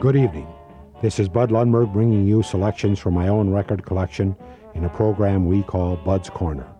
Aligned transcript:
Good 0.00 0.16
evening. 0.16 0.46
This 1.02 1.18
is 1.18 1.28
Bud 1.28 1.50
Lundberg 1.50 1.92
bringing 1.92 2.26
you 2.26 2.42
selections 2.42 2.98
from 2.98 3.12
my 3.12 3.28
own 3.28 3.50
record 3.50 3.84
collection 3.84 4.34
in 4.74 4.84
a 4.84 4.88
program 4.88 5.44
we 5.44 5.62
call 5.62 5.96
Bud's 5.96 6.30
Corner. 6.30 6.77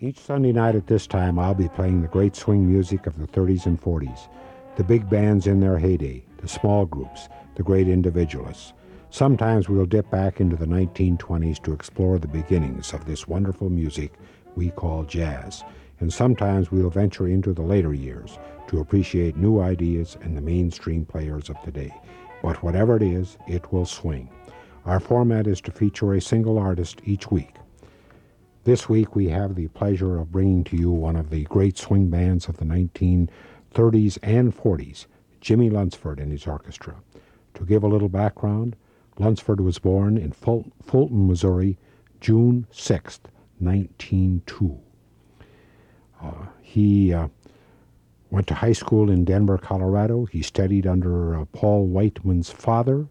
Each 0.00 0.20
Sunday 0.20 0.52
night 0.52 0.76
at 0.76 0.86
this 0.86 1.08
time, 1.08 1.40
I'll 1.40 1.54
be 1.54 1.68
playing 1.68 2.02
the 2.02 2.06
great 2.06 2.36
swing 2.36 2.68
music 2.70 3.08
of 3.08 3.18
the 3.18 3.26
30s 3.26 3.66
and 3.66 3.82
40s, 3.82 4.28
the 4.76 4.84
big 4.84 5.10
bands 5.10 5.48
in 5.48 5.58
their 5.58 5.76
heyday, 5.76 6.22
the 6.36 6.46
small 6.46 6.86
groups, 6.86 7.28
the 7.56 7.64
great 7.64 7.88
individualists. 7.88 8.74
Sometimes 9.10 9.68
we'll 9.68 9.86
dip 9.86 10.08
back 10.08 10.40
into 10.40 10.54
the 10.54 10.66
1920s 10.66 11.60
to 11.64 11.72
explore 11.72 12.20
the 12.20 12.28
beginnings 12.28 12.92
of 12.92 13.06
this 13.06 13.26
wonderful 13.26 13.70
music 13.70 14.12
we 14.54 14.70
call 14.70 15.02
jazz, 15.02 15.64
and 15.98 16.12
sometimes 16.12 16.70
we'll 16.70 16.90
venture 16.90 17.26
into 17.26 17.52
the 17.52 17.62
later 17.62 17.92
years 17.92 18.38
to 18.68 18.78
appreciate 18.78 19.36
new 19.36 19.58
ideas 19.58 20.16
and 20.22 20.36
the 20.36 20.40
mainstream 20.40 21.04
players 21.04 21.50
of 21.50 21.60
today. 21.62 21.92
But 22.40 22.62
whatever 22.62 22.94
it 22.94 23.02
is, 23.02 23.36
it 23.48 23.72
will 23.72 23.86
swing. 23.86 24.30
Our 24.84 25.00
format 25.00 25.48
is 25.48 25.60
to 25.62 25.72
feature 25.72 26.14
a 26.14 26.20
single 26.20 26.56
artist 26.56 27.00
each 27.04 27.32
week. 27.32 27.56
This 28.64 28.88
week 28.88 29.14
we 29.16 29.28
have 29.28 29.54
the 29.54 29.68
pleasure 29.68 30.18
of 30.18 30.32
bringing 30.32 30.64
to 30.64 30.76
you 30.76 30.90
one 30.90 31.16
of 31.16 31.30
the 31.30 31.44
great 31.44 31.78
swing 31.78 32.10
bands 32.10 32.48
of 32.48 32.58
the 32.58 32.64
1930s 32.64 34.18
and 34.22 34.56
40s, 34.56 35.06
Jimmie 35.40 35.70
Lunceford 35.70 36.18
and 36.18 36.32
his 36.32 36.46
orchestra. 36.46 36.96
To 37.54 37.64
give 37.64 37.82
a 37.82 37.88
little 37.88 38.08
background, 38.08 38.76
Lunceford 39.18 39.60
was 39.60 39.78
born 39.78 40.16
in 40.18 40.32
Fulton, 40.32 41.26
Missouri, 41.26 41.78
June 42.20 42.66
6, 42.70 43.20
1902. 43.58 44.78
Uh, 46.20 46.32
he 46.60 47.12
uh, 47.14 47.28
Went 48.30 48.46
to 48.48 48.54
high 48.54 48.72
school 48.72 49.10
in 49.10 49.24
Denver, 49.24 49.56
Colorado. 49.56 50.26
He 50.26 50.42
studied 50.42 50.86
under 50.86 51.34
uh, 51.34 51.44
Paul 51.46 51.86
Whiteman's 51.86 52.50
father. 52.50 53.06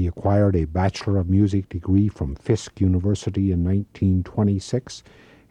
He 0.00 0.06
acquired 0.06 0.56
a 0.56 0.64
Bachelor 0.64 1.18
of 1.18 1.28
Music 1.28 1.68
degree 1.68 2.08
from 2.08 2.34
Fisk 2.34 2.80
University 2.80 3.52
in 3.52 3.62
1926 3.62 5.02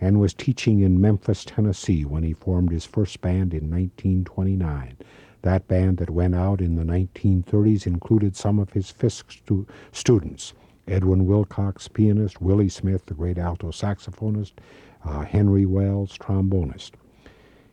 and 0.01 0.19
was 0.19 0.33
teaching 0.33 0.79
in 0.79 0.99
Memphis, 0.99 1.45
Tennessee 1.45 2.03
when 2.03 2.23
he 2.23 2.33
formed 2.33 2.71
his 2.71 2.83
first 2.83 3.21
band 3.21 3.53
in 3.53 3.69
1929. 3.69 4.97
That 5.43 5.67
band 5.67 5.97
that 5.97 6.09
went 6.09 6.33
out 6.33 6.61
in 6.61 6.77
the 6.77 6.83
1930s 6.83 7.85
included 7.85 8.35
some 8.35 8.57
of 8.57 8.71
his 8.73 8.89
Fisk 8.89 9.29
stu- 9.33 9.67
students 9.91 10.53
Edwin 10.87 11.27
Wilcox, 11.27 11.87
pianist, 11.87 12.41
Willie 12.41 12.69
Smith, 12.69 13.05
the 13.05 13.13
great 13.13 13.37
alto 13.37 13.69
saxophonist, 13.69 14.53
uh, 15.05 15.25
Henry 15.25 15.67
Wells, 15.67 16.17
trombonist. 16.17 16.93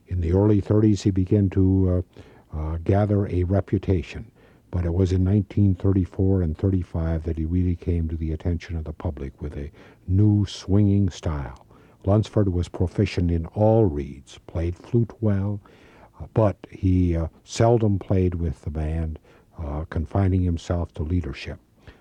In 0.08 0.20
the 0.20 0.34
early 0.34 0.60
30s, 0.60 1.04
he 1.04 1.10
began 1.10 1.48
to 1.48 2.04
uh, 2.52 2.58
uh, 2.58 2.76
gather 2.84 3.26
a 3.28 3.44
reputation. 3.44 4.30
But 4.76 4.84
it 4.84 4.92
was 4.92 5.10
in 5.10 5.24
1934 5.24 6.42
and 6.42 6.58
35 6.58 7.22
that 7.22 7.38
he 7.38 7.46
really 7.46 7.76
came 7.76 8.08
to 8.08 8.14
the 8.14 8.30
attention 8.32 8.76
of 8.76 8.84
the 8.84 8.92
public 8.92 9.40
with 9.40 9.56
a 9.56 9.72
new 10.06 10.44
swinging 10.44 11.08
style. 11.08 11.66
Lunceford 12.04 12.52
was 12.52 12.68
proficient 12.68 13.30
in 13.30 13.46
all 13.46 13.86
reeds, 13.86 14.38
played 14.46 14.76
flute 14.76 15.14
well, 15.22 15.62
uh, 16.20 16.26
but 16.34 16.58
he 16.70 17.16
uh, 17.16 17.28
seldom 17.42 17.98
played 17.98 18.34
with 18.34 18.60
the 18.60 18.70
band, 18.70 19.18
uh, 19.58 19.86
confining 19.88 20.42
himself 20.42 20.92
to 20.92 21.02
leadership. 21.02 21.58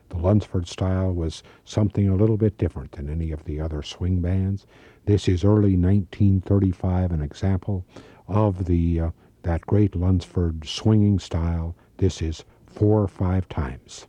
The 0.09 0.17
Lunceford 0.17 0.67
style 0.67 1.13
was 1.13 1.43
something 1.63 2.09
a 2.09 2.15
little 2.17 2.35
bit 2.35 2.57
different 2.57 2.91
than 2.91 3.09
any 3.09 3.31
of 3.31 3.45
the 3.45 3.61
other 3.61 3.83
swing 3.83 4.19
bands. 4.19 4.67
This 5.05 5.29
is 5.29 5.45
early 5.45 5.77
1935, 5.77 7.13
an 7.13 7.21
example 7.21 7.85
of 8.27 8.65
the 8.65 8.99
uh, 8.99 9.11
that 9.43 9.61
great 9.61 9.93
Lunceford 9.93 10.67
swinging 10.67 11.19
style. 11.19 11.73
This 11.97 12.21
is 12.21 12.43
four 12.75 13.01
or 13.01 13.07
five 13.07 13.47
times. 13.47 14.07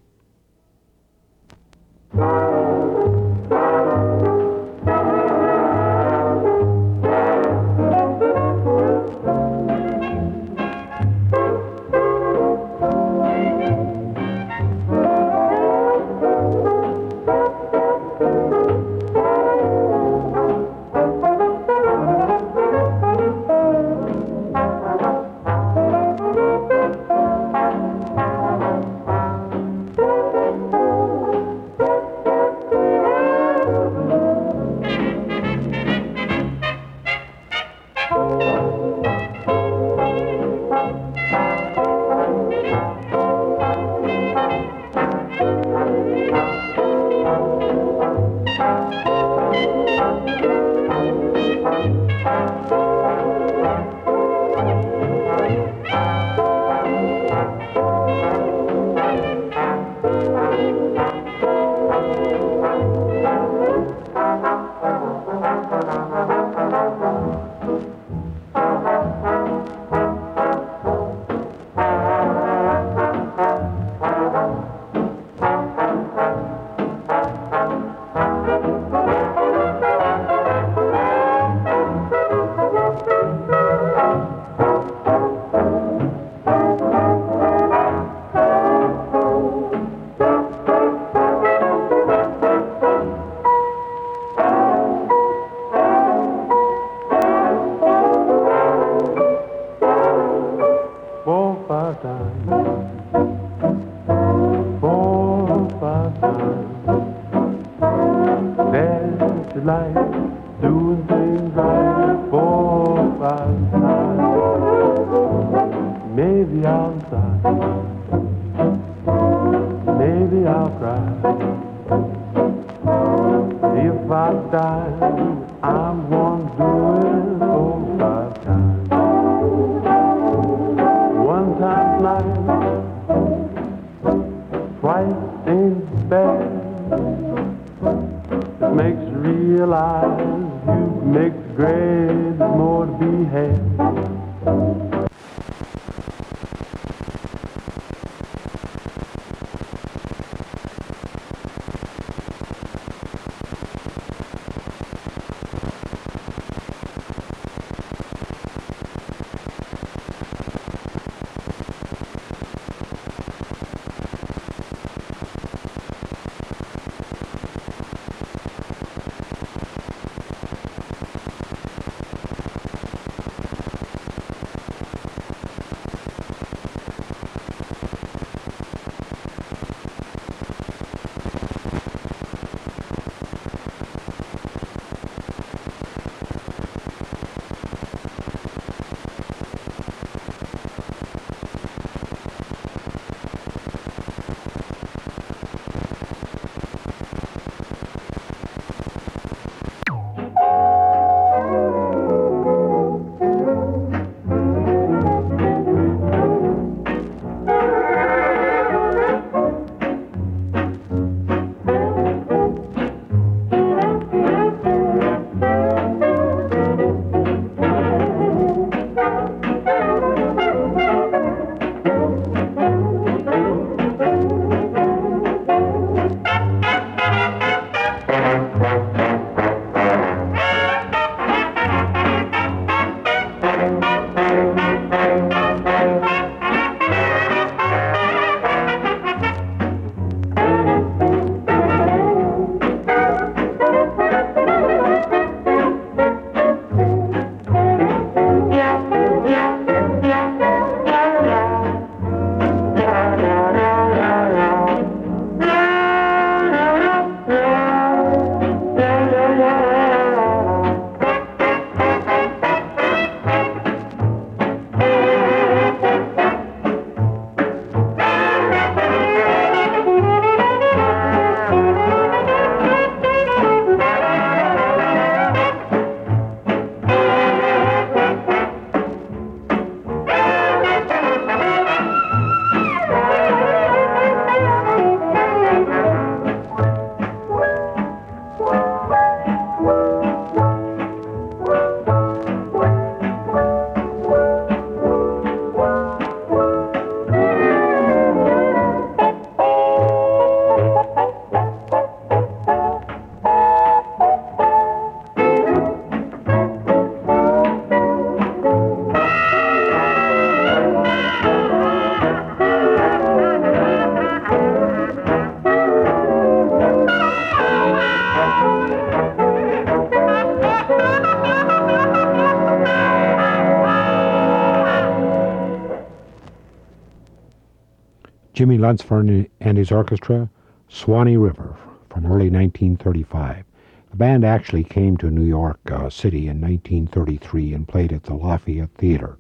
Lunceford 328.66 329.30
and 329.38 329.56
his 329.56 329.70
orchestra, 329.70 330.28
Swanee 330.68 331.16
River, 331.16 331.56
from 331.88 332.04
early 332.04 332.28
1935. 332.28 333.44
The 333.90 333.96
band 333.96 334.24
actually 334.24 334.64
came 334.64 334.96
to 334.96 335.08
New 335.08 335.22
York 335.22 335.60
uh, 335.70 335.88
City 335.88 336.26
in 336.26 336.40
1933 336.40 337.54
and 337.54 337.68
played 337.68 337.92
at 337.92 338.02
the 338.02 338.14
Lafayette 338.14 338.74
Theater. 338.74 339.18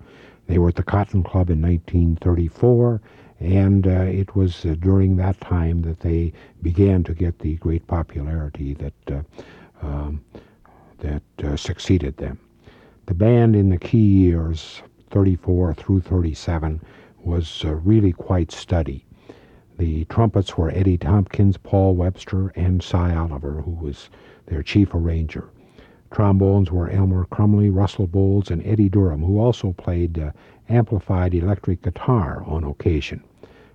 They 0.48 0.58
were 0.58 0.70
at 0.70 0.74
the 0.74 0.82
Cotton 0.82 1.22
Club 1.22 1.48
in 1.48 1.62
1934, 1.62 3.00
and 3.38 3.86
uh, 3.86 3.90
it 3.90 4.34
was 4.34 4.66
uh, 4.66 4.74
during 4.80 5.14
that 5.14 5.40
time 5.40 5.82
that 5.82 6.00
they 6.00 6.32
began 6.60 7.04
to 7.04 7.14
get 7.14 7.38
the 7.38 7.54
great 7.54 7.86
popularity 7.86 8.74
that 8.74 8.94
uh, 9.12 9.86
um, 9.86 10.24
that 10.98 11.22
uh, 11.44 11.54
succeeded 11.54 12.16
them. 12.16 12.40
The 13.06 13.14
band 13.14 13.54
in 13.54 13.68
the 13.68 13.78
key 13.78 13.98
years, 13.98 14.82
34 15.10 15.74
through 15.74 16.00
37, 16.00 16.80
was 17.22 17.62
uh, 17.64 17.76
really 17.76 18.10
quite 18.10 18.50
steady. 18.50 19.05
The 19.78 20.06
trumpets 20.06 20.56
were 20.56 20.70
Eddie 20.70 20.96
Tompkins, 20.96 21.58
Paul 21.58 21.94
Webster, 21.94 22.48
and 22.56 22.82
Sy 22.82 23.14
Oliver, 23.14 23.60
who 23.60 23.72
was 23.72 24.08
their 24.46 24.62
chief 24.62 24.94
arranger. 24.94 25.50
Trombones 26.10 26.72
were 26.72 26.88
Elmer 26.88 27.26
Crumbley, 27.26 27.68
Russell 27.68 28.06
Bowles, 28.06 28.50
and 28.50 28.66
Eddie 28.66 28.88
Durham, 28.88 29.22
who 29.22 29.38
also 29.38 29.72
played 29.72 30.18
uh, 30.18 30.30
amplified 30.70 31.34
electric 31.34 31.82
guitar 31.82 32.42
on 32.46 32.64
occasion. 32.64 33.22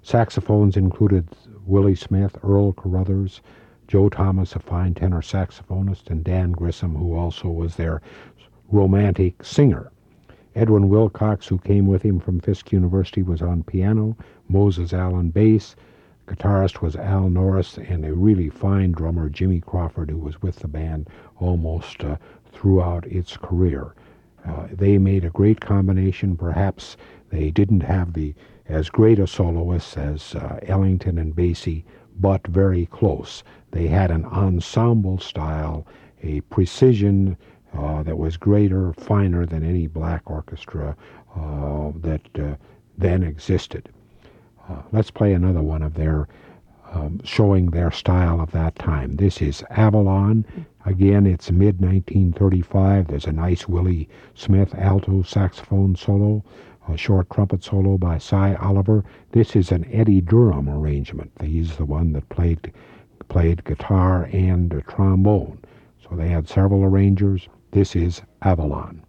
Saxophones 0.02 0.76
included 0.76 1.28
Willie 1.68 1.94
Smith, 1.94 2.36
Earl 2.44 2.74
Carruthers, 2.74 3.40
Joe 3.88 4.10
Thomas, 4.10 4.56
a 4.56 4.60
fine 4.60 4.96
tenor 4.96 5.22
saxophonist, 5.22 6.10
and 6.10 6.24
Dan 6.24 6.52
Grissom, 6.52 6.96
who 6.96 7.14
also 7.14 7.48
was 7.48 7.76
their 7.76 8.02
romantic 8.72 9.44
singer. 9.44 9.92
Edwin 10.56 10.90
Wilcox, 10.90 11.48
who 11.48 11.60
came 11.60 11.86
with 11.86 12.02
him 12.02 12.20
from 12.20 12.40
Fisk 12.40 12.72
University, 12.72 13.22
was 13.22 13.44
on 13.44 13.62
piano, 13.62 14.18
Moses 14.50 14.94
Allen 14.94 15.30
bass, 15.30 15.76
guitarist 16.32 16.82
was 16.82 16.96
Al 16.96 17.30
Norris, 17.30 17.78
and 17.78 18.06
a 18.06 18.14
really 18.14 18.48
fine 18.48 18.94
drummer, 18.94 19.28
Jimmy 19.28 19.60
Crawford, 19.60 20.10
who 20.10 20.18
was 20.18 20.42
with 20.42 20.60
the 20.60 20.68
band 20.70 21.10
almost 21.40 22.06
uh, 22.06 22.16
throughout 22.54 23.06
its 23.08 23.36
career. 23.36 23.94
Uh, 24.46 24.68
they 24.72 24.98
made 24.98 25.26
a 25.26 25.30
great 25.30 25.60
combination. 25.60 26.38
Perhaps 26.38 26.96
they 27.32 27.52
didn't 27.52 27.82
have 27.84 28.14
the 28.14 28.34
as 28.68 28.90
great 28.90 29.20
a 29.20 29.28
soloist 29.28 29.98
as 29.98 30.34
uh, 30.36 30.58
Ellington 30.64 31.18
and 31.18 31.36
Basie, 31.36 31.84
but 32.18 32.48
very 32.48 32.86
close. 32.86 33.44
They 33.72 33.88
had 33.88 34.10
an 34.10 34.24
ensemble 34.24 35.20
style, 35.20 35.86
a 36.24 36.40
precision 36.42 37.36
uh, 37.74 38.04
that 38.04 38.18
was 38.18 38.38
greater, 38.38 38.94
finer 38.94 39.46
than 39.46 39.66
any 39.66 39.88
black 39.88 40.32
orchestra 40.32 40.96
uh, 41.36 41.92
that 41.96 42.22
uh, 42.40 42.56
then 42.98 43.22
existed. 43.24 43.90
Uh, 44.72 44.82
let's 44.94 45.12
play 45.12 45.34
another 45.34 45.62
one 45.62 45.82
of 45.82 45.96
their 45.96 46.30
um, 46.94 47.20
showing 47.26 47.72
their 47.72 47.92
style 47.92 48.40
of 48.40 48.52
that 48.52 48.76
time. 48.76 49.18
This 49.18 49.42
is 49.42 49.64
Avalon. 49.70 50.46
Again, 50.86 51.26
it's 51.26 51.52
mid 51.52 51.82
1935. 51.82 53.08
There's 53.08 53.26
a 53.26 53.34
nice 53.34 53.68
Willie 53.68 54.08
Smith 54.34 54.74
alto 54.76 55.24
saxophone 55.24 55.98
solo, 55.98 56.44
a 56.88 56.96
short 56.96 57.30
trumpet 57.30 57.66
solo 57.66 57.98
by 57.98 58.18
Sy 58.18 58.56
Oliver. 58.56 59.04
This 59.32 59.58
is 59.58 59.74
an 59.74 59.86
Eddie 59.92 60.22
Durham 60.22 60.70
arrangement. 60.70 61.32
He's 61.42 61.76
the 61.76 61.86
one 61.86 62.14
that 62.14 62.30
played 62.30 62.72
played 63.28 63.66
guitar 63.66 64.30
and 64.32 64.82
trombone. 64.88 65.60
So 66.02 66.16
they 66.16 66.30
had 66.30 66.48
several 66.48 66.86
arrangers. 66.86 67.50
This 67.72 67.94
is 67.94 68.22
Avalon. 68.42 69.04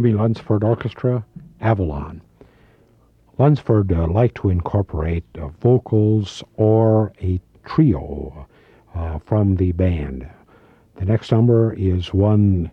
Jimmie 0.00 0.16
Lunceford 0.16 0.64
Orchestra, 0.64 1.26
Avalon. 1.60 2.22
Lunceford 3.38 3.94
uh, 3.94 4.06
liked 4.06 4.36
to 4.36 4.48
incorporate 4.48 5.24
uh, 5.38 5.48
vocals 5.48 6.42
or 6.56 7.12
a 7.20 7.38
trio 7.66 8.46
uh, 8.94 9.18
from 9.18 9.56
the 9.56 9.72
band. 9.72 10.26
The 10.94 11.04
next 11.04 11.30
number 11.30 11.74
is 11.74 12.14
one 12.14 12.70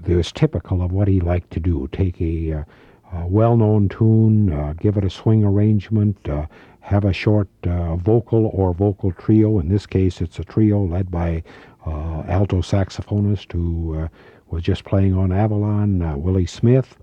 that 0.00 0.16
was 0.16 0.32
typical 0.32 0.82
of 0.82 0.90
what 0.90 1.06
he 1.06 1.20
liked 1.20 1.52
to 1.52 1.60
do 1.60 1.88
take 1.92 2.20
a, 2.20 2.52
uh, 2.52 2.64
a 3.12 3.26
well 3.28 3.56
known 3.56 3.88
tune, 3.88 4.52
uh, 4.52 4.72
give 4.72 4.96
it 4.96 5.04
a 5.04 5.10
swing 5.10 5.44
arrangement, 5.44 6.28
uh, 6.28 6.46
have 6.80 7.04
a 7.04 7.12
short 7.12 7.46
vocal 7.62 8.50
or 8.52 8.74
vocal 8.74 9.12
trio. 9.12 9.60
In 9.60 9.68
this 9.68 9.86
case, 9.86 10.20
it's 10.20 10.40
a 10.40 10.44
trio 10.44 10.84
led 10.84 11.08
by 11.08 11.44
alto 11.86 12.62
saxophonist 12.62 13.52
who 13.52 14.08
was 14.50 14.62
just 14.62 14.84
playing 14.84 15.14
on 15.14 15.32
Avalon, 15.32 16.20
Willie 16.22 16.46
Smith. 16.46 16.96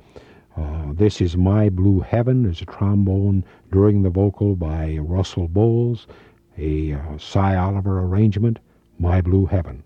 Uh, 0.58 0.92
this 0.94 1.22
is 1.22 1.38
My 1.38 1.70
Blue 1.70 2.02
Heaven. 2.02 2.44
There's 2.44 2.62
a 2.62 2.66
trombone 2.66 3.46
during 3.72 4.02
the 4.02 4.10
vocal 4.10 4.56
by 4.56 4.98
Russell 4.98 5.48
Bowles, 5.48 6.08
a 6.58 6.94
uh, 6.94 7.18
Sy 7.18 7.56
Oliver 7.56 8.02
arrangement, 8.02 8.60
My 9.00 9.22
Blue 9.22 9.46
Heaven. 9.46 9.84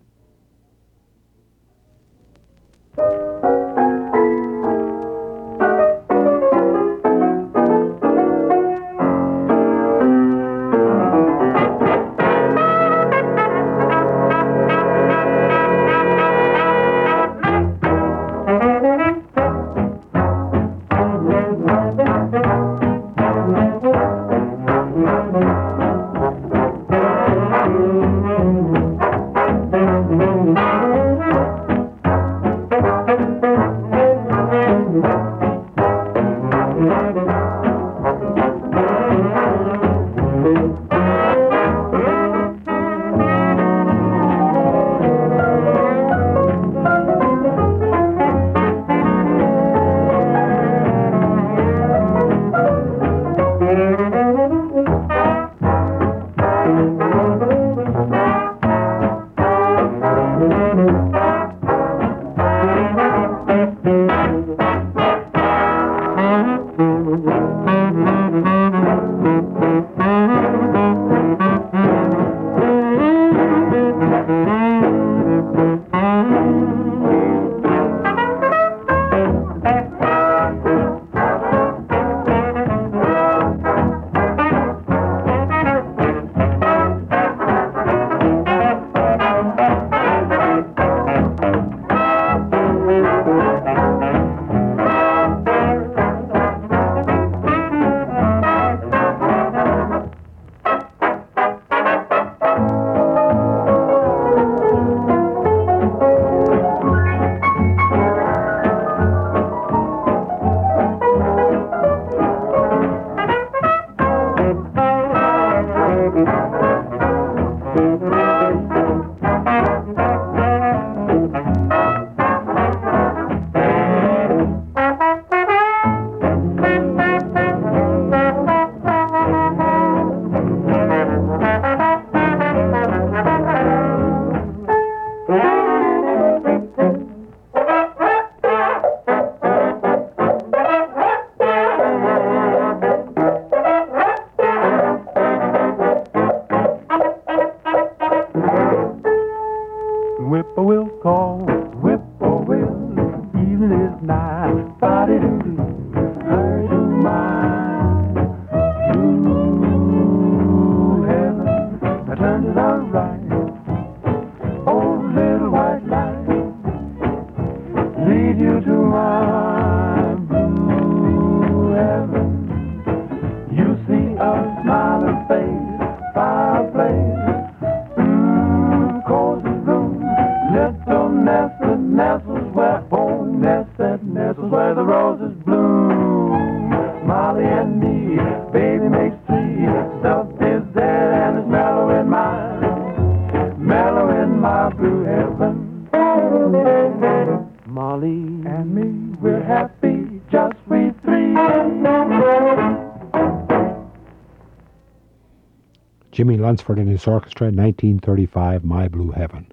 Jimmie 206.26 206.38
Lunceford 206.40 206.80
and 206.80 206.90
his 206.90 207.06
orchestra, 207.06 207.46
1935, 207.50 208.66
My 208.66 208.88
Blue 208.88 209.12
Heaven. 209.12 209.46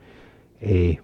A 0.62 0.98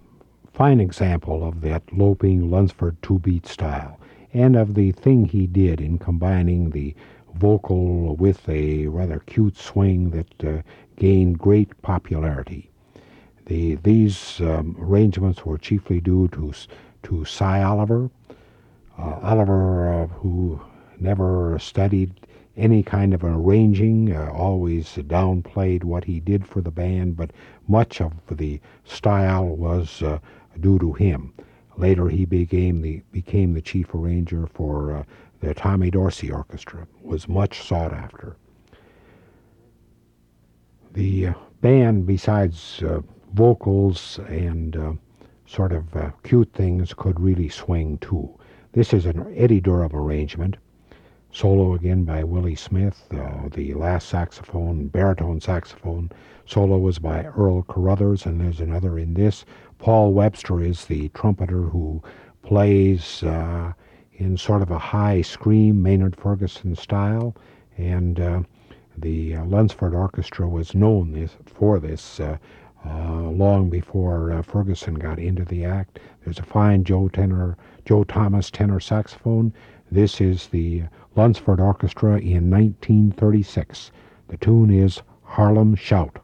fine 0.50 0.80
example 0.80 1.46
of 1.46 1.60
that 1.60 1.82
loping 1.92 2.48
Lunceford 2.48 2.96
two 3.02 3.18
beat 3.18 3.46
style 3.46 4.00
and 4.32 4.56
of 4.56 4.72
the 4.72 4.92
thing 4.92 5.26
he 5.26 5.46
did 5.46 5.78
in 5.78 5.98
combining 5.98 6.70
the 6.70 6.94
vocal 7.34 8.16
with 8.16 8.48
a 8.48 8.86
rather 8.86 9.18
cute 9.26 9.58
swing 9.58 10.08
that 10.08 10.42
uh, 10.42 10.62
gained 10.96 11.38
great 11.38 11.82
popularity. 11.82 12.70
The, 13.44 13.74
these 13.74 14.40
um, 14.40 14.74
arrangements 14.80 15.44
were 15.44 15.58
chiefly 15.58 16.00
due 16.00 16.28
to, 16.28 16.54
to 17.02 17.26
Sy 17.26 17.62
Oliver, 17.62 18.08
uh, 18.98 19.18
Oliver, 19.20 19.92
uh, 19.92 20.06
who 20.06 20.62
never 20.98 21.58
studied 21.58 22.26
any 22.58 22.82
kind 22.82 23.14
of 23.14 23.22
arranging, 23.22 24.12
uh, 24.12 24.30
always 24.34 24.86
downplayed 24.96 25.84
what 25.84 26.04
he 26.04 26.18
did 26.18 26.46
for 26.46 26.60
the 26.60 26.72
band, 26.72 27.16
but 27.16 27.30
much 27.68 28.00
of 28.00 28.12
the 28.30 28.60
style 28.84 29.46
was 29.46 30.02
uh, 30.02 30.18
due 30.60 30.78
to 30.80 30.92
him. 30.92 31.32
Later, 31.76 32.08
he 32.08 32.24
became 32.24 32.82
the 32.82 33.00
became 33.12 33.54
the 33.54 33.62
chief 33.62 33.94
arranger 33.94 34.48
for 34.48 34.96
uh, 34.96 35.04
the 35.40 35.54
Tommy 35.54 35.90
Dorsey 35.90 36.30
Orchestra. 36.30 36.88
Was 37.02 37.28
much 37.28 37.62
sought 37.62 37.92
after. 37.92 38.36
The 40.92 41.28
uh, 41.28 41.34
band, 41.60 42.06
besides 42.06 42.82
uh, 42.82 43.02
vocals 43.32 44.18
and 44.26 44.76
uh, 44.76 44.92
sort 45.46 45.72
of 45.72 45.84
cute 46.24 46.52
things, 46.52 46.92
could 46.92 47.20
really 47.20 47.48
swing 47.48 47.98
too. 47.98 48.28
This 48.72 48.92
is 48.92 49.06
an 49.06 49.32
Eddie 49.36 49.60
Durham 49.60 49.94
arrangement. 49.94 50.56
Solo 51.30 51.74
again 51.74 52.04
by 52.04 52.24
Willie 52.24 52.54
Smith. 52.54 53.06
Uh, 53.12 53.48
the 53.52 53.74
last 53.74 54.08
saxophone, 54.08 54.88
baritone 54.88 55.40
saxophone 55.40 56.10
solo 56.46 56.78
was 56.78 56.98
by 56.98 57.24
Earl 57.24 57.62
Carruthers, 57.64 58.24
and 58.24 58.40
there's 58.40 58.60
another 58.60 58.98
in 58.98 59.12
this. 59.12 59.44
Paul 59.78 60.14
Webster 60.14 60.62
is 60.62 60.86
the 60.86 61.10
trumpeter 61.10 61.62
who 61.62 62.02
plays 62.42 63.22
uh, 63.22 63.72
in 64.14 64.36
sort 64.38 64.62
of 64.62 64.70
a 64.70 64.78
high 64.78 65.20
scream 65.20 65.82
Maynard 65.82 66.16
Ferguson 66.16 66.74
style, 66.74 67.36
and 67.76 68.18
uh, 68.18 68.42
the 68.96 69.36
uh, 69.36 69.44
Lunceford 69.44 69.94
Orchestra 69.94 70.48
was 70.48 70.74
known 70.74 71.12
this, 71.12 71.36
for 71.44 71.78
this 71.78 72.20
uh, 72.20 72.38
uh, 72.86 73.28
long 73.28 73.68
before 73.68 74.32
uh, 74.32 74.40
Ferguson 74.40 74.94
got 74.94 75.18
into 75.18 75.44
the 75.44 75.64
act. 75.64 76.00
There's 76.24 76.38
a 76.38 76.44
fine 76.44 76.84
Joe 76.84 77.08
tenor, 77.08 77.56
Joe 77.84 78.04
Thomas 78.04 78.50
tenor 78.50 78.80
saxophone. 78.80 79.52
This 79.90 80.20
is 80.20 80.48
the 80.48 80.84
Lunceford 81.18 81.58
Orchestra 81.58 82.16
in 82.20 82.48
1936. 82.48 83.90
The 84.28 84.36
tune 84.36 84.70
is 84.70 85.02
Harlem 85.24 85.74
Shout. 85.74 86.20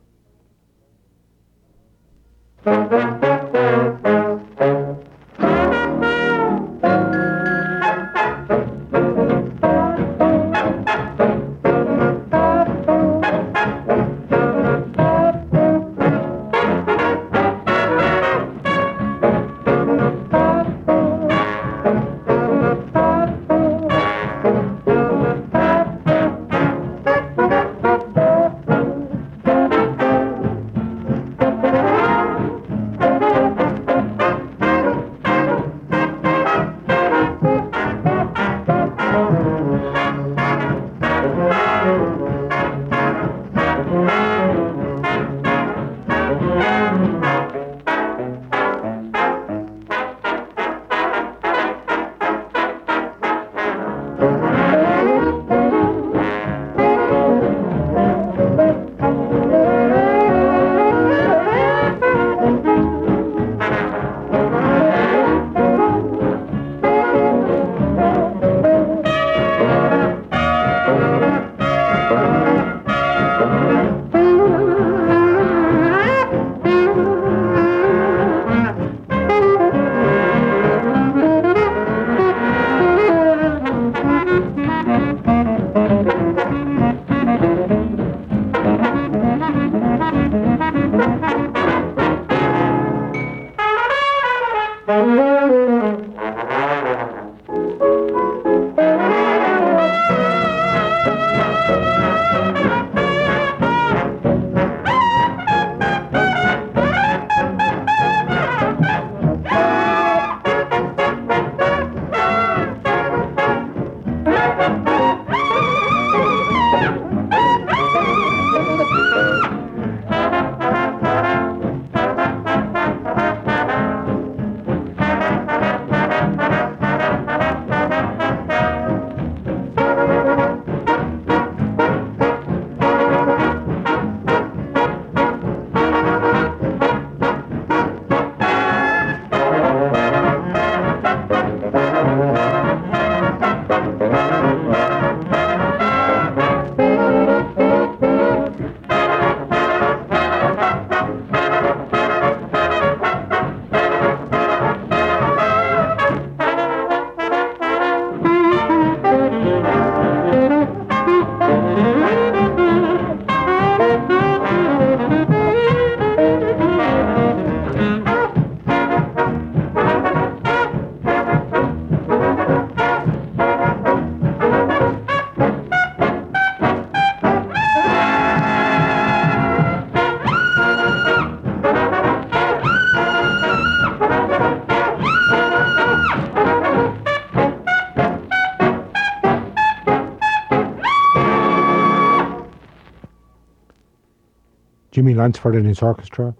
Lunceford 195.25 195.57
and 195.57 195.65
his 195.67 195.81
orchestra, 195.81 196.35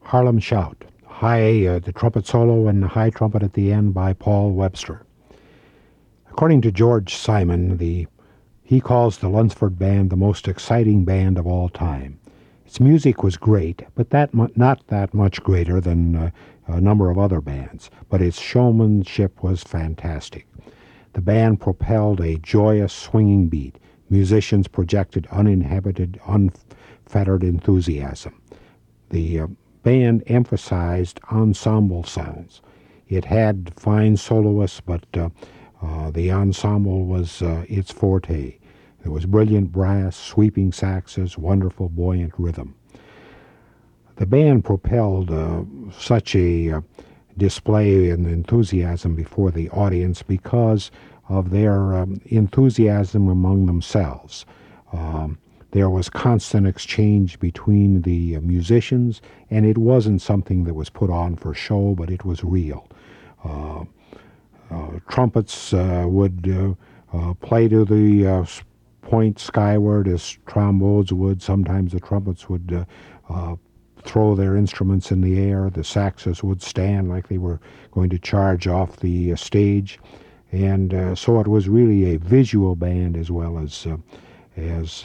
Harlem 0.00 0.38
Shout, 0.38 0.86
high 1.04 1.66
uh, 1.66 1.78
the 1.78 1.92
trumpet 1.92 2.26
solo 2.26 2.68
and 2.68 2.82
the 2.82 2.88
high 2.88 3.10
trumpet 3.10 3.42
at 3.42 3.52
the 3.52 3.70
end 3.70 3.92
by 3.92 4.14
Paul 4.14 4.52
Webster. 4.52 5.02
According 6.30 6.62
to 6.62 6.72
George 6.72 7.14
Simon, 7.14 7.76
the 7.76 8.06
he 8.62 8.80
calls 8.80 9.18
the 9.18 9.28
Lunceford 9.28 9.78
Band 9.78 10.08
the 10.08 10.16
most 10.16 10.48
exciting 10.48 11.04
band 11.04 11.36
of 11.36 11.46
all 11.46 11.68
time. 11.68 12.18
Its 12.64 12.80
music 12.80 13.22
was 13.22 13.36
great, 13.36 13.82
but 13.94 14.08
that 14.08 14.32
mu- 14.32 14.48
not 14.56 14.86
that 14.86 15.12
much 15.12 15.42
greater 15.42 15.78
than 15.78 16.16
uh, 16.16 16.30
a 16.66 16.80
number 16.80 17.10
of 17.10 17.18
other 17.18 17.42
bands, 17.42 17.90
but 18.08 18.22
its 18.22 18.40
showmanship 18.40 19.42
was 19.42 19.62
fantastic. 19.62 20.46
The 21.12 21.20
band 21.20 21.60
propelled 21.60 22.22
a 22.22 22.38
joyous 22.38 22.94
swinging 22.94 23.48
beat. 23.48 23.76
Musicians 24.08 24.66
projected 24.66 25.26
uninhibited, 25.30 26.18
un- 26.26 26.52
fettered 27.10 27.42
enthusiasm. 27.42 28.40
The 29.10 29.40
uh, 29.40 29.46
band 29.82 30.22
emphasized 30.28 31.18
ensemble 31.32 32.04
sounds. 32.04 32.62
It 33.08 33.24
had 33.24 33.72
fine 33.76 34.16
soloists, 34.16 34.80
but 34.80 35.04
uh, 35.14 35.30
uh, 35.82 36.12
the 36.12 36.30
ensemble 36.30 37.06
was 37.06 37.42
uh, 37.42 37.64
its 37.68 37.90
forte. 37.90 38.58
There 39.02 39.10
was 39.10 39.26
brilliant 39.26 39.72
brass, 39.72 40.16
sweeping 40.16 40.70
saxes, 40.70 41.36
wonderful 41.36 41.88
buoyant 41.88 42.34
rhythm. 42.38 42.76
The 44.16 44.26
band 44.26 44.64
propelled 44.64 45.32
uh, 45.32 45.64
such 45.98 46.36
a 46.36 46.82
display 47.36 48.10
and 48.10 48.26
enthusiasm 48.26 49.16
before 49.16 49.50
the 49.50 49.70
audience 49.70 50.22
because 50.22 50.90
of 51.28 51.50
their 51.50 51.94
um, 51.94 52.20
enthusiasm 52.26 53.28
among 53.28 53.66
themselves. 53.66 54.44
Um, 54.92 55.38
there 55.72 55.90
was 55.90 56.08
constant 56.10 56.66
exchange 56.66 57.38
between 57.38 58.02
the 58.02 58.36
uh, 58.36 58.40
musicians, 58.40 59.22
and 59.50 59.64
it 59.64 59.78
wasn't 59.78 60.20
something 60.20 60.64
that 60.64 60.74
was 60.74 60.90
put 60.90 61.10
on 61.10 61.36
for 61.36 61.54
show, 61.54 61.94
but 61.94 62.10
it 62.10 62.24
was 62.24 62.42
real. 62.44 62.88
Uh, 63.44 63.84
trumpets 65.08 65.72
would 65.72 66.76
play 67.40 67.68
to 67.68 67.84
the 67.84 68.46
point 69.02 69.38
skyward 69.38 70.06
as 70.06 70.38
trombones 70.46 71.12
would. 71.12 71.42
Sometimes 71.42 71.92
the 71.92 72.00
trumpets 72.00 72.48
would 72.48 72.86
throw 74.04 74.34
their 74.34 74.56
instruments 74.56 75.10
in 75.10 75.20
the 75.20 75.38
air. 75.38 75.70
The 75.70 75.82
saxes 75.82 76.42
would 76.42 76.62
stand 76.62 77.08
like 77.08 77.28
they 77.28 77.38
were 77.38 77.60
going 77.92 78.10
to 78.10 78.18
charge 78.18 78.66
off 78.66 78.96
the 78.96 79.32
uh, 79.32 79.36
stage. 79.36 79.98
And 80.52 80.92
uh, 80.94 81.14
so 81.14 81.40
it 81.40 81.46
was 81.46 81.68
really 81.68 82.14
a 82.14 82.18
visual 82.18 82.74
band 82.74 83.16
as 83.16 83.30
well 83.30 83.58
as, 83.58 83.86
uh, 83.86 83.96
as 84.56 85.04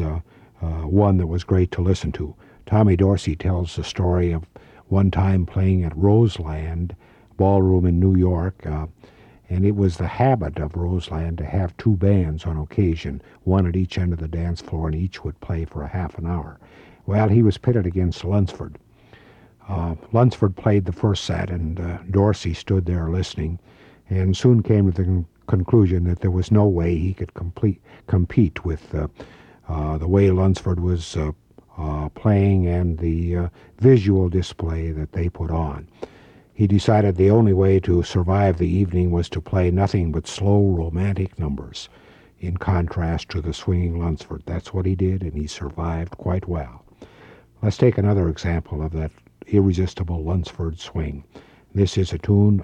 one 0.88 1.18
that 1.18 1.28
was 1.28 1.44
great 1.44 1.72
to 1.72 1.82
listen 1.82 2.12
to. 2.14 2.36
Tommy 2.66 2.96
Dorsey 2.96 3.36
tells 3.36 3.76
the 3.76 3.84
story 3.84 4.32
of 4.32 4.46
one 4.88 5.12
time 5.12 5.46
playing 5.46 5.84
at 5.84 5.96
Roseland 5.98 6.96
Ballroom 7.38 7.86
in 7.86 8.00
New 8.00 8.16
York. 8.16 8.66
Uh, 8.66 8.88
and 9.50 9.66
it 9.66 9.76
was 9.76 9.98
the 9.98 10.08
habit 10.08 10.58
of 10.58 10.76
Roseland 10.76 11.38
to 11.38 11.46
have 11.46 11.78
two 11.78 11.96
bands 11.96 12.46
on 12.46 12.58
occasion, 12.58 13.22
one 13.44 13.68
at 13.68 13.76
each 13.76 13.98
end 13.98 14.12
of 14.14 14.20
the 14.20 14.28
dance 14.28 14.62
floor, 14.62 14.88
and 14.88 14.96
each 14.96 15.24
would 15.24 15.40
play 15.40 15.66
for 15.66 15.84
a 15.84 15.88
half 15.88 16.18
an 16.18 16.26
hour. 16.26 16.60
Well, 17.06 17.30
he 17.30 17.44
was 17.44 17.60
pitted 17.60 17.86
against 17.86 18.24
Lunceford. 18.24 18.76
Uh, 19.68 19.96
Lunceford 20.12 20.56
played 20.56 20.86
the 20.86 20.92
first 20.92 21.24
set, 21.24 21.50
and 21.50 21.80
uh, 21.80 21.98
Dorsey 22.10 22.54
stood 22.54 22.86
there 22.86 23.10
listening, 23.10 23.60
and 24.10 24.36
soon 24.36 24.64
came 24.64 24.92
to 24.92 24.98
the 24.98 25.04
con- 25.04 25.26
conclusion 25.48 26.06
that 26.06 26.22
there 26.22 26.32
was 26.32 26.52
no 26.52 26.66
way 26.66 26.98
he 26.98 27.14
could 27.14 27.34
complete, 27.36 27.82
compete 28.08 28.66
with 28.66 28.94
uh, 28.96 29.04
uh 29.04 29.08
the 29.68 30.08
way 30.08 30.30
Lunceford 30.30 30.80
was 30.80 31.16
uh, 31.16 31.32
uh, 31.78 32.10
playing 32.10 32.68
and 32.68 32.98
the 33.00 33.36
uh, 33.36 33.50
visual 33.80 34.30
display 34.30 34.92
that 34.92 35.12
they 35.12 35.30
put 35.30 35.52
on. 35.52 35.88
He 36.54 36.68
decided 36.68 37.16
the 37.16 37.30
only 37.32 37.54
way 37.54 37.80
to 37.82 38.04
survive 38.04 38.58
the 38.58 38.70
evening 38.70 39.12
was 39.12 39.28
to 39.30 39.42
play 39.42 39.72
nothing 39.72 40.12
but 40.12 40.28
slow 40.28 40.70
romantic 40.70 41.38
numbers, 41.38 41.90
in 42.40 42.58
contrast 42.58 43.30
to 43.30 43.42
the 43.42 43.54
swinging 43.54 44.00
Lunceford. 44.00 44.44
That's 44.46 44.74
what 44.74 44.86
he 44.86 44.96
did, 44.96 45.22
and 45.22 45.34
he 45.34 45.48
survived 45.48 46.18
quite 46.18 46.48
well. 46.48 46.86
Let's 47.62 47.78
take 47.78 47.98
another 47.98 48.30
example 48.30 48.82
of 48.82 48.94
that 48.94 49.12
irresistible 49.48 50.24
Lunceford 50.24 50.80
swing. 50.80 51.24
This 51.74 51.98
is 51.98 52.14
a 52.14 52.18
tune, 52.18 52.64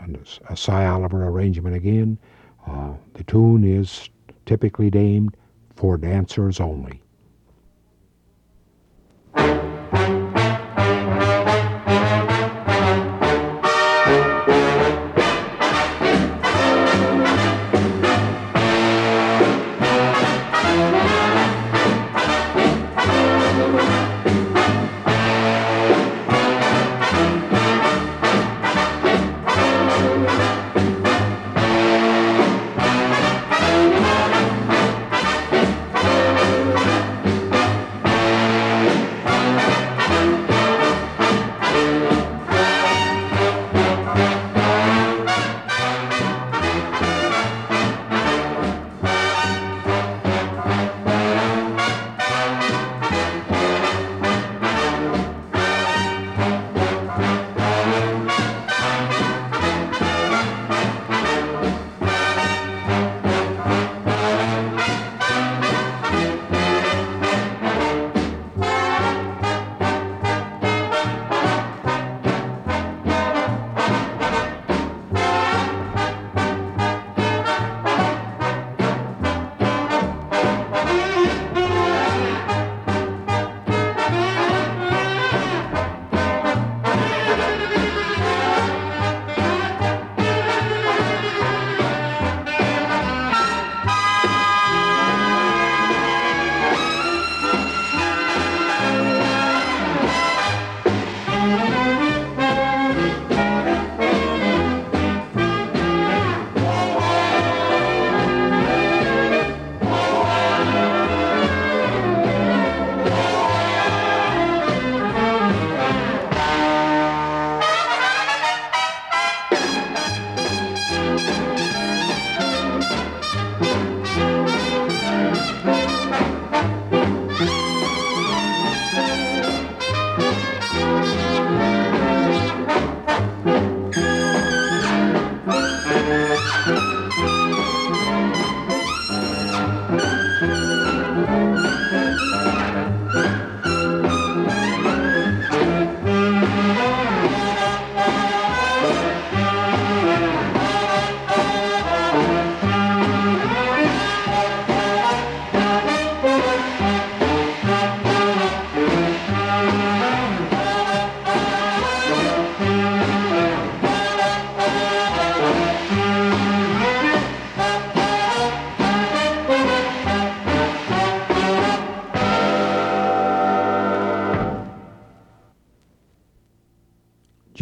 a 0.49 0.55
Sy 0.55 0.85
Oliver 0.85 1.27
arrangement 1.27 1.75
again. 1.75 2.17
Uh, 2.65 2.93
the 3.15 3.23
tune 3.23 3.65
is 3.65 4.09
typically 4.45 4.89
named 4.89 5.35
For 5.75 5.97
Dancers 5.97 6.59
Only. 6.59 7.01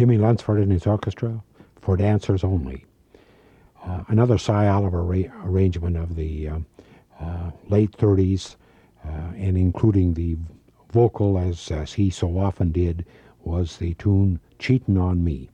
Jimmie 0.00 0.16
Lunceford 0.16 0.62
and 0.62 0.72
his 0.72 0.86
orchestra 0.86 1.42
for 1.82 1.94
dancers 1.94 2.42
only. 2.42 2.86
Uh, 3.84 4.02
another 4.08 4.38
Sy 4.38 4.66
Oliver 4.66 5.02
ra- 5.02 5.44
arrangement 5.44 5.98
of 5.98 6.16
the 6.16 6.48
uh, 6.48 6.58
uh, 7.20 7.50
late 7.68 7.92
30s, 7.98 8.56
uh, 9.04 9.10
and 9.36 9.58
including 9.58 10.14
the 10.14 10.38
vocal, 10.90 11.36
as, 11.36 11.70
as 11.70 11.92
he 11.92 12.08
so 12.08 12.38
often 12.38 12.72
did, 12.72 13.04
was 13.44 13.76
the 13.76 13.92
tune 13.92 14.40
Cheatin' 14.58 14.96
on 14.96 15.22
Me. 15.22 15.50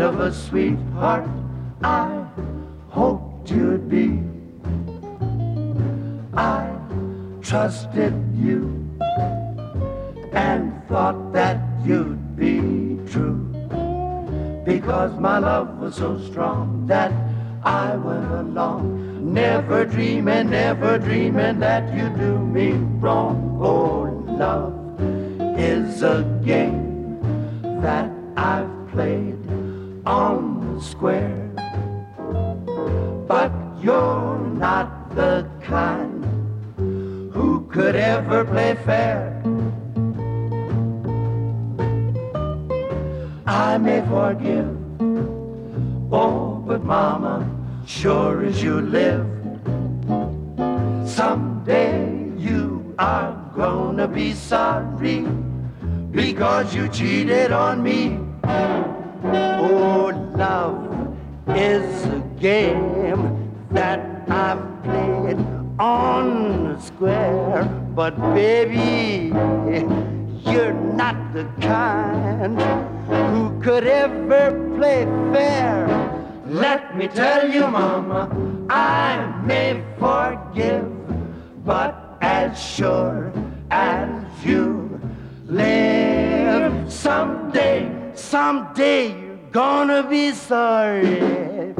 Of 0.00 0.20
a 0.20 0.32
sweetheart 0.32 1.28
I 1.82 2.24
hoped 2.88 3.50
you'd 3.50 3.88
be. 3.88 4.22
I 6.34 6.70
trusted 7.42 8.14
you 8.34 8.88
and 10.32 10.72
thought 10.88 11.32
that 11.32 11.58
you'd 11.84 12.36
be 12.36 12.98
true 13.10 13.50
because 14.64 15.12
my 15.18 15.38
love 15.38 15.78
was 15.78 15.96
so 15.96 16.18
strong 16.30 16.86
that 16.86 17.12
I 17.62 17.96
went 17.96 18.30
along, 18.32 19.34
never 19.34 19.84
dreaming, 19.84 20.50
never 20.50 20.98
dreaming 20.98 21.60
that 21.60 21.92
you'd 21.94 22.16
do 22.16 22.38
me 22.38 22.72
wrong. 23.00 23.58
Oh, 23.60 24.02
love 24.26 24.74
is 25.58 26.02
a 26.02 26.22
game 26.44 27.20
that 27.82 28.10
I've 28.36 28.70
played 28.92 29.39
on 30.06 30.74
the 30.74 30.80
square, 30.82 31.50
but 33.26 33.52
you're 33.80 34.38
not 34.56 35.14
the 35.14 35.46
kind 35.62 36.24
who 37.32 37.66
could 37.70 37.96
ever 37.96 38.44
play 38.44 38.76
fair. 38.84 39.42
I 43.46 43.78
may 43.78 44.00
forgive, 44.02 44.76
oh, 46.12 46.62
but 46.66 46.84
mama, 46.84 47.48
sure 47.86 48.44
as 48.44 48.62
you 48.62 48.80
live, 48.80 49.26
someday 51.08 52.30
you 52.36 52.94
are 52.98 53.32
gonna 53.54 54.08
be 54.08 54.32
sorry 54.32 55.26
because 56.10 56.74
you 56.74 56.88
cheated 56.88 57.52
on 57.52 57.82
me. 57.82 58.29
Love 60.40 61.18
is 61.48 62.06
a 62.06 62.18
game 62.40 63.22
that 63.70 64.00
I've 64.30 64.82
played 64.84 65.36
on 65.78 66.64
the 66.64 66.80
square, 66.80 67.64
but 67.94 68.16
baby, 68.32 69.34
you're 70.50 70.72
not 70.72 71.34
the 71.34 71.44
kind 71.60 72.58
who 73.34 73.60
could 73.60 73.86
ever 73.86 74.74
play 74.78 75.04
fair. 75.30 75.86
Let 76.46 76.96
me 76.96 77.08
tell 77.08 77.46
you, 77.52 77.66
Mama, 77.66 78.30
I 78.70 79.42
may 79.44 79.84
forgive, 79.98 80.88
but 81.66 82.16
as 82.22 82.58
sure 82.58 83.30
as 83.70 84.08
you 84.42 84.98
live, 85.44 86.90
someday, 86.90 87.92
someday 88.14 89.29
gonna 89.52 90.02
be 90.08 90.32
sorry 90.32 91.74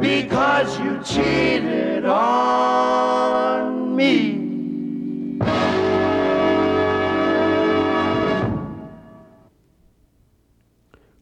because 0.00 0.78
you 0.80 1.00
cheated 1.04 2.04
on 2.06 3.94
me. 3.94 4.38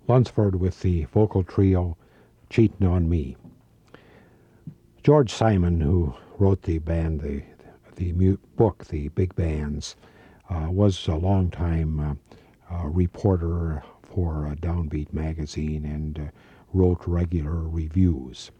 Lunceford 0.08 0.54
with 0.54 0.80
the 0.80 1.04
vocal 1.04 1.42
trio 1.42 1.96
Cheatin' 2.48 2.86
on 2.86 3.08
Me. 3.10 3.36
George 5.02 5.30
Simon, 5.32 5.80
who 5.80 6.14
wrote 6.38 6.62
the 6.62 6.78
band, 6.78 7.20
the, 7.20 7.42
the 7.96 8.12
mu- 8.12 8.38
book, 8.56 8.86
The 8.86 9.08
Big 9.08 9.34
Bands, 9.34 9.96
uh, 10.48 10.68
was 10.70 11.06
a 11.08 11.14
longtime 11.14 12.00
uh, 12.00 12.14
uh, 12.74 12.86
reporter 12.86 13.82
for 14.18 14.48
uh, 14.48 14.54
Downbeat 14.56 15.12
magazine 15.12 15.84
and 15.84 16.18
uh, 16.18 16.22
wrote 16.72 17.06
regular 17.06 17.68
reviews. 17.68 18.50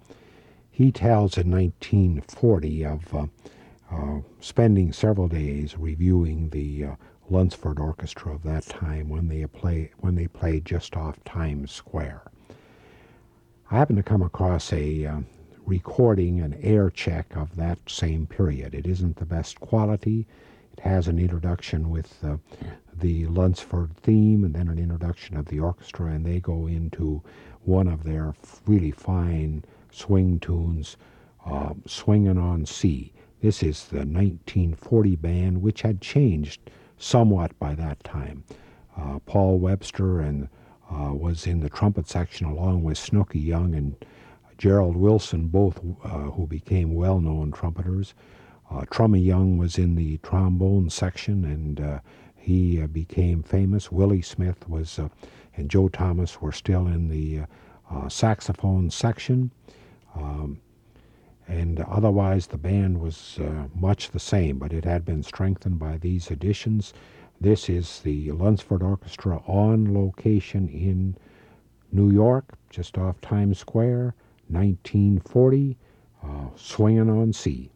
He 0.71 0.93
tells 0.93 1.37
in 1.37 1.51
1940 1.51 2.87
of 2.87 3.13
uh, 3.13 3.27
uh, 3.91 4.21
spending 4.39 4.93
several 4.93 5.27
days 5.27 5.77
reviewing 5.77 6.51
the 6.51 6.91
Lunceford 7.29 7.81
Orchestra 7.81 8.37
of 8.37 8.45
that 8.45 8.67
time 8.67 9.09
when 9.09 9.27
they 9.27 9.45
play 9.47 9.91
when 9.99 10.15
they 10.15 10.29
played 10.29 10.65
just 10.65 10.97
off 10.97 11.25
Times 11.25 11.73
Square. 11.73 12.23
I 13.69 13.79
happened 13.79 13.97
to 13.97 14.05
come 14.05 14.23
across 14.23 14.73
a 14.73 15.07
uh, 15.07 15.21
recording, 15.67 16.39
an 16.39 16.57
air 16.63 16.89
check 16.89 17.35
of 17.35 17.57
that 17.57 17.81
same 17.89 18.29
period. 18.29 18.77
It 18.77 18.87
isn't 18.87 19.17
the 19.17 19.27
best 19.27 19.59
quality. 19.59 20.25
It 20.79 20.85
has 20.85 21.09
an 21.09 21.19
introduction 21.19 21.91
with 21.91 22.23
uh, 22.23 22.37
the 22.97 23.27
Lunceford 23.27 23.97
theme 23.97 24.45
and 24.45 24.55
then 24.55 24.69
an 24.69 24.79
introduction 24.79 25.37
of 25.37 25.47
the 25.47 25.59
orchestra, 25.59 26.13
and 26.13 26.25
they 26.25 26.39
go 26.39 26.69
into 26.69 27.21
one 27.65 27.89
of 27.89 28.05
their 28.05 28.37
really 28.65 28.93
fine 28.93 29.65
swing 29.91 30.39
tunes, 30.39 30.97
uh, 31.45 31.75
Swinging 31.87 32.39
on 32.39 32.65
C. 32.65 33.13
This 33.41 33.61
is 33.61 33.87
the 33.87 34.07
1940 34.07 35.17
band, 35.17 35.63
which 35.63 35.83
had 35.83 36.01
changed 36.01 36.71
somewhat 36.97 37.59
by 37.59 37.75
that 37.75 38.03
time. 38.05 38.45
Uh, 38.97 39.19
Paul 39.27 39.59
Webster 39.59 40.21
and 40.21 40.49
uh, 40.89 41.13
was 41.13 41.45
in 41.45 41.59
the 41.59 41.69
trumpet 41.69 42.09
section 42.09 42.47
along 42.47 42.85
with 42.85 42.99
Snooky 42.99 43.41
Young 43.41 43.75
and 43.75 43.97
Gerald 44.59 44.97
Wilson, 44.97 45.49
both 45.49 45.81
uh, 46.05 46.31
who 46.31 46.47
became 46.47 46.95
well-known 46.95 47.51
trumpeters. 47.51 48.15
Uh, 48.71 48.85
Trummy 48.91 49.21
Young 49.21 49.57
was 49.57 49.79
in 49.79 49.95
the 49.95 50.19
trombone 50.19 50.91
section, 50.91 51.45
and 51.45 51.81
uh, 51.81 52.01
he 52.37 52.83
uh, 52.83 52.87
became 52.87 53.43
famous. 53.43 53.91
Willie 53.91 54.23
Smith 54.23 54.69
was, 54.69 55.01
and 55.57 55.71
Joe 55.71 55.89
Thomas 55.89 56.41
were 56.41 56.53
still 56.53 56.87
in 56.87 57.09
the 57.09 57.41
saxophone 58.09 58.91
section. 58.91 59.51
Um, 60.15 60.61
and 61.49 61.81
otherwise 61.81 62.47
the 62.47 62.59
band 62.59 63.01
was 63.01 63.39
uh, 63.41 63.69
much 63.75 64.11
the 64.11 64.21
same, 64.21 64.59
but 64.59 64.73
it 64.73 64.85
had 64.85 65.05
been 65.05 65.23
strengthened 65.23 65.79
by 65.79 65.97
these 65.97 66.31
additions. 66.31 66.93
This 67.41 67.71
is 67.71 68.01
the 68.01 68.29
Lunceford 68.33 68.83
Orchestra 68.83 69.43
on 69.47 69.95
location 69.95 70.69
in 70.69 71.17
New 71.91 72.11
York, 72.11 72.59
just 72.69 72.99
off 72.99 73.21
Times 73.23 73.59
Square, 73.59 74.15
1940, 74.49 75.77
uh, 76.23 76.27
Swinging 76.55 77.09
on 77.09 77.33
C. 77.33 77.71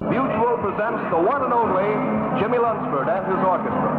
Mutual 0.00 0.58
presents 0.58 1.10
the 1.10 1.16
one 1.16 1.42
and 1.42 1.52
only 1.52 1.88
Jimmie 2.38 2.58
Lunceford 2.58 3.08
and 3.08 3.26
his 3.26 3.42
orchestra. 3.44 3.92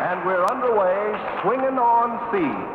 And 0.00 0.24
we're 0.24 0.46
underway, 0.46 1.18
swinging 1.42 1.78
on 1.78 2.18
C. 2.30 2.67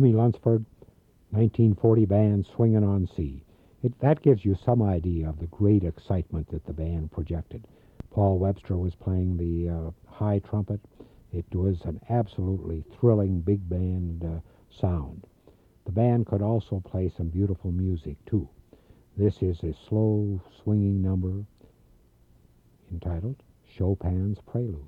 Jimmie 0.00 0.14
Lunceford, 0.14 0.64
1940 1.28 2.06
band 2.06 2.46
Swingin' 2.46 2.82
on 2.82 3.06
C. 3.14 3.44
It, 3.82 3.92
that 4.00 4.22
gives 4.22 4.46
you 4.46 4.56
some 4.64 4.80
idea 4.80 5.28
of 5.28 5.38
the 5.38 5.46
great 5.48 5.84
excitement 5.84 6.48
that 6.48 6.64
the 6.64 6.72
band 6.72 7.12
projected. 7.12 7.66
Paul 8.10 8.38
Webster 8.38 8.78
was 8.78 8.94
playing 8.94 9.36
the 9.36 9.68
uh, 9.68 9.90
high 10.10 10.38
trumpet. 10.38 10.80
It 11.34 11.44
was 11.54 11.82
an 11.84 12.00
absolutely 12.08 12.82
thrilling 12.98 13.42
big 13.42 13.68
band 13.68 14.24
uh, 14.24 14.40
sound. 14.80 15.26
The 15.84 15.92
band 15.92 16.28
could 16.28 16.40
also 16.40 16.80
play 16.80 17.12
some 17.14 17.28
beautiful 17.28 17.70
music, 17.70 18.16
too. 18.24 18.48
This 19.18 19.42
is 19.42 19.62
a 19.62 19.76
slow, 19.86 20.40
swinging 20.62 21.02
number 21.02 21.44
entitled 22.90 23.42
Chopin's 23.76 24.38
Prelude. 24.50 24.80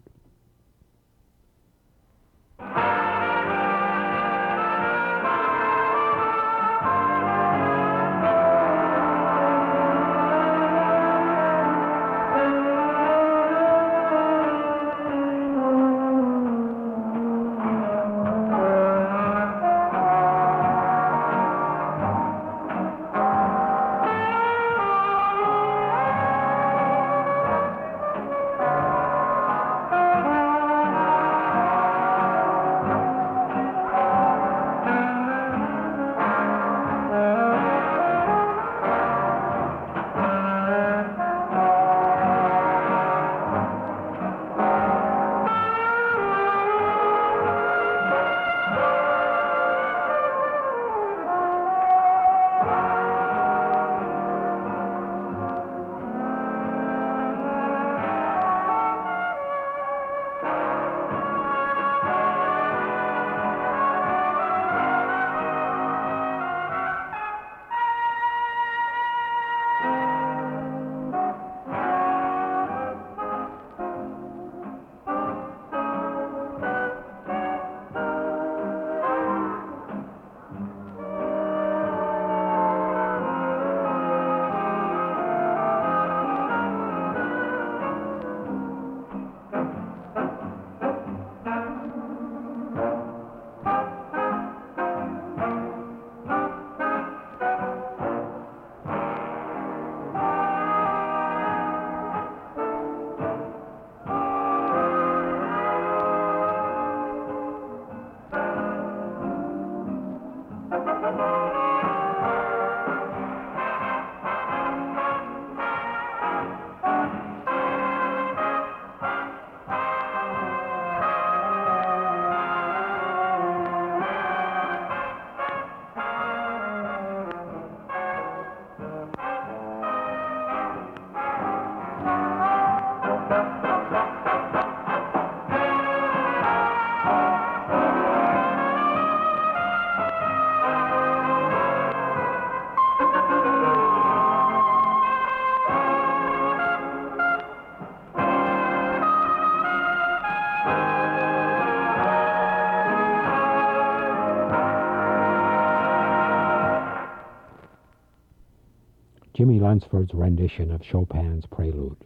Jimmie 159.73 159.81
Lunceford's 159.81 160.13
rendition 160.13 160.71
of 160.71 160.83
Chopin's 160.83 161.47
Prelude. 161.47 161.97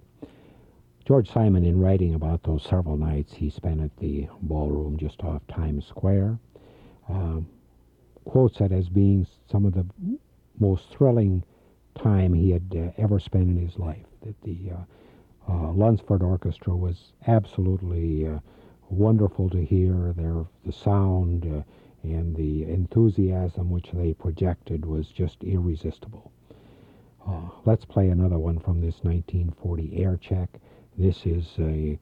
George 1.05 1.29
Simon, 1.29 1.65
in 1.65 1.81
writing 1.81 2.15
about 2.15 2.45
those 2.45 2.63
several 2.63 2.97
nights 2.97 3.35
he 3.35 3.51
spent 3.51 3.81
at 3.81 3.97
the 3.97 4.29
ballroom 4.41 4.97
just 4.97 5.25
off 5.25 5.45
Times 5.49 5.85
Square, 5.85 6.39
uh, 7.09 7.41
quotes 8.25 8.61
it 8.61 8.71
as 8.71 8.89
being 8.89 9.27
some 9.51 9.65
of 9.65 9.75
the 9.75 9.85
most 10.61 10.91
thrilling 10.91 11.43
time 11.97 12.35
he 12.35 12.53
had 12.53 12.73
uh, 12.73 13.03
ever 13.03 13.19
spent 13.19 13.49
in 13.49 13.57
his 13.57 13.81
life. 13.81 14.07
That 14.23 14.41
the 14.43 14.71
uh, 14.71 15.53
uh 15.53 15.73
Lunceford 15.73 16.23
Orchestra 16.23 16.77
was 16.77 17.15
absolutely 17.27 18.29
uh, 18.29 18.39
wonderful 18.91 19.51
to 19.51 19.65
hear. 19.65 20.13
Their 20.17 20.45
the 20.65 20.73
sound 20.73 21.45
uh, 21.45 21.63
and 22.05 22.37
the 22.37 22.63
enthusiasm 22.63 23.71
which 23.71 23.91
they 23.91 24.15
projected 24.15 24.87
was 24.87 25.09
just 25.09 25.43
irresistible. 25.43 26.26
Let's 27.67 27.85
play 27.85 28.11
another 28.11 28.39
one 28.39 28.61
from 28.61 28.81
this 28.81 29.03
1940 29.03 30.01
air 30.01 30.17
check. 30.17 30.61
This 30.97 31.27
is 31.27 31.49
a 31.59 31.99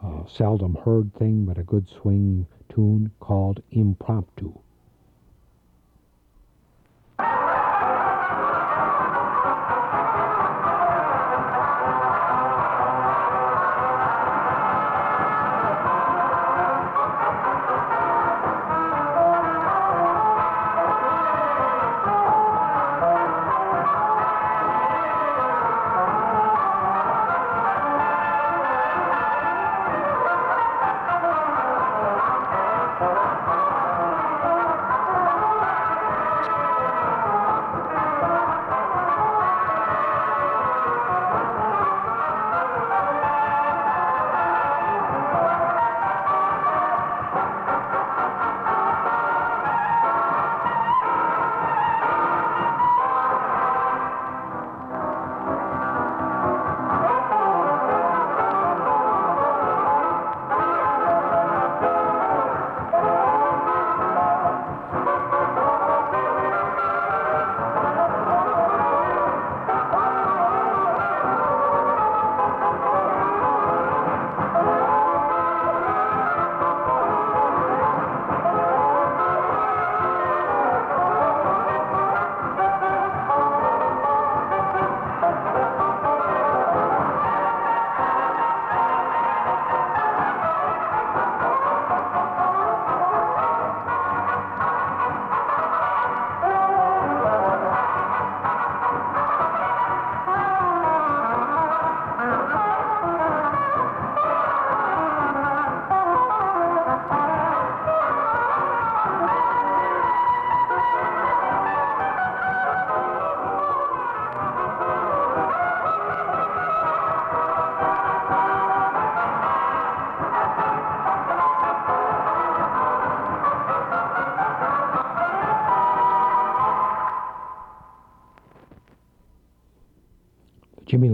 uh, 0.00 0.24
seldom 0.28 0.76
heard 0.76 1.12
thing, 1.14 1.44
but 1.46 1.58
a 1.58 1.64
good 1.64 1.88
swing 1.88 2.46
tune 2.68 3.10
called 3.18 3.60
Impromptu. 3.72 4.59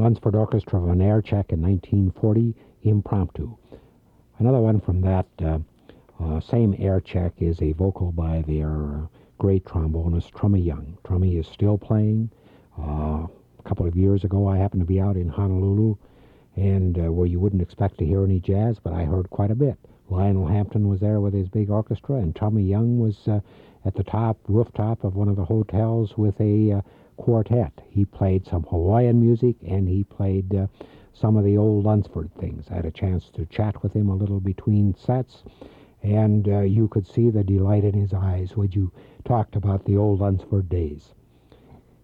Lunceford 0.07 0.37
Orchestra 0.37 0.81
of 0.81 0.89
an 0.89 1.03
air 1.03 1.21
check 1.21 1.51
in 1.51 1.61
1940, 1.61 2.55
Impromptu. 2.85 3.57
Another 4.39 4.61
one 4.61 4.81
from 4.81 5.01
that 5.01 5.27
uh, 5.45 5.59
uh, 6.21 6.39
same 6.39 6.77
air 6.79 7.01
check 7.01 7.33
is 7.39 7.61
a 7.61 7.73
vocal 7.73 8.13
by 8.13 8.45
their 8.47 9.09
great 9.39 9.65
trombonist, 9.65 10.31
Trummy 10.31 10.61
Young. 10.61 10.97
Trummy 11.03 11.39
is 11.39 11.49
still 11.49 11.77
playing. 11.77 12.31
Uh, 12.79 13.27
a 13.59 13.63
couple 13.65 13.85
of 13.85 13.97
years 13.97 14.23
ago, 14.23 14.47
I 14.47 14.59
happened 14.59 14.83
to 14.83 14.87
be 14.87 15.01
out 15.01 15.17
in 15.17 15.29
Honolulu, 15.29 15.97
and 16.55 16.97
uh, 17.01 17.11
where 17.11 17.27
you 17.27 17.41
wouldn't 17.41 17.63
expect 17.63 17.99
to 17.99 18.07
hear 18.07 18.23
any 18.23 18.39
jazz, 18.39 18.79
but 18.79 18.93
I 18.93 19.07
heard 19.07 19.29
quite 19.31 19.51
a 19.51 19.57
bit. 19.57 19.77
Lionel 20.09 20.47
Hampton 20.47 20.87
was 20.87 21.01
there 21.01 21.19
with 21.19 21.35
his 21.35 21.49
big 21.49 21.69
orchestra, 21.69 22.19
and 22.19 22.37
Trummy 22.37 22.63
Young 22.63 23.01
was 23.01 23.27
uh, 23.27 23.41
at 23.85 23.97
the 23.97 24.05
top 24.05 24.39
rooftop 24.47 25.03
of 25.03 25.17
one 25.17 25.29
of 25.29 25.35
the 25.35 25.47
hotels 25.47 26.17
with 26.17 26.41
a 26.41 26.81
quartet. 27.17 27.81
He 27.89 28.05
played 28.05 28.47
some 28.47 28.63
Hawaiian 28.65 29.21
music, 29.21 29.57
and 29.67 29.89
he 29.89 30.05
played 30.05 30.55
uh, 30.55 30.67
some 31.13 31.37
of 31.37 31.45
the 31.45 31.57
old 31.57 31.85
Lunceford 31.85 32.31
things. 32.33 32.67
I 32.71 32.75
had 32.75 32.85
a 32.85 32.91
chance 32.91 33.31
to 33.31 33.47
chat 33.47 33.83
with 33.83 33.95
him 33.95 34.09
a 34.09 34.15
little 34.15 34.41
between 34.41 34.95
sets, 34.95 35.43
and 36.03 36.49
uh, 36.49 36.61
you 36.61 36.89
could 36.89 37.07
see 37.07 37.31
the 37.31 37.43
delight 37.43 37.85
in 37.85 37.95
his 37.95 38.13
eyes 38.13 38.57
when 38.57 38.71
you 38.73 38.93
talked 39.25 39.57
about 39.57 39.85
the 39.85 39.97
old 39.97 40.21
Lunceford 40.21 40.69
days. 40.69 41.15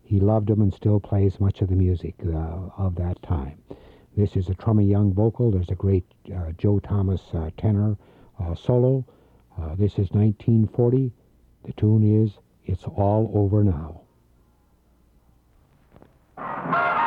He 0.02 0.20
loved 0.20 0.48
them 0.48 0.60
and 0.60 0.74
still 0.74 1.00
plays 1.00 1.40
much 1.40 1.62
of 1.62 1.68
the 1.68 1.76
music 1.76 2.14
uh, 2.26 2.68
of 2.76 2.96
that 2.96 3.22
time. 3.22 3.58
This 4.16 4.36
is 4.36 4.48
a 4.48 4.54
Trummy 4.54 4.84
Young 4.84 5.12
vocal. 5.14 5.50
There's 5.50 5.70
a 5.70 5.74
great 5.74 6.04
uh, 6.34 6.52
Joe 6.58 6.80
Thomas 6.80 7.22
uh, 7.32 7.50
tenor 7.56 7.96
uh, 8.38 8.54
solo. 8.54 9.06
This 9.76 9.92
is 9.92 10.10
1940. 10.10 11.12
The 11.64 11.72
tune 11.72 12.02
is 12.02 12.38
It's 12.66 12.84
All 12.84 13.30
Over 13.34 13.64
Now. 13.64 14.01
Thank 16.44 16.96
you. 16.96 17.01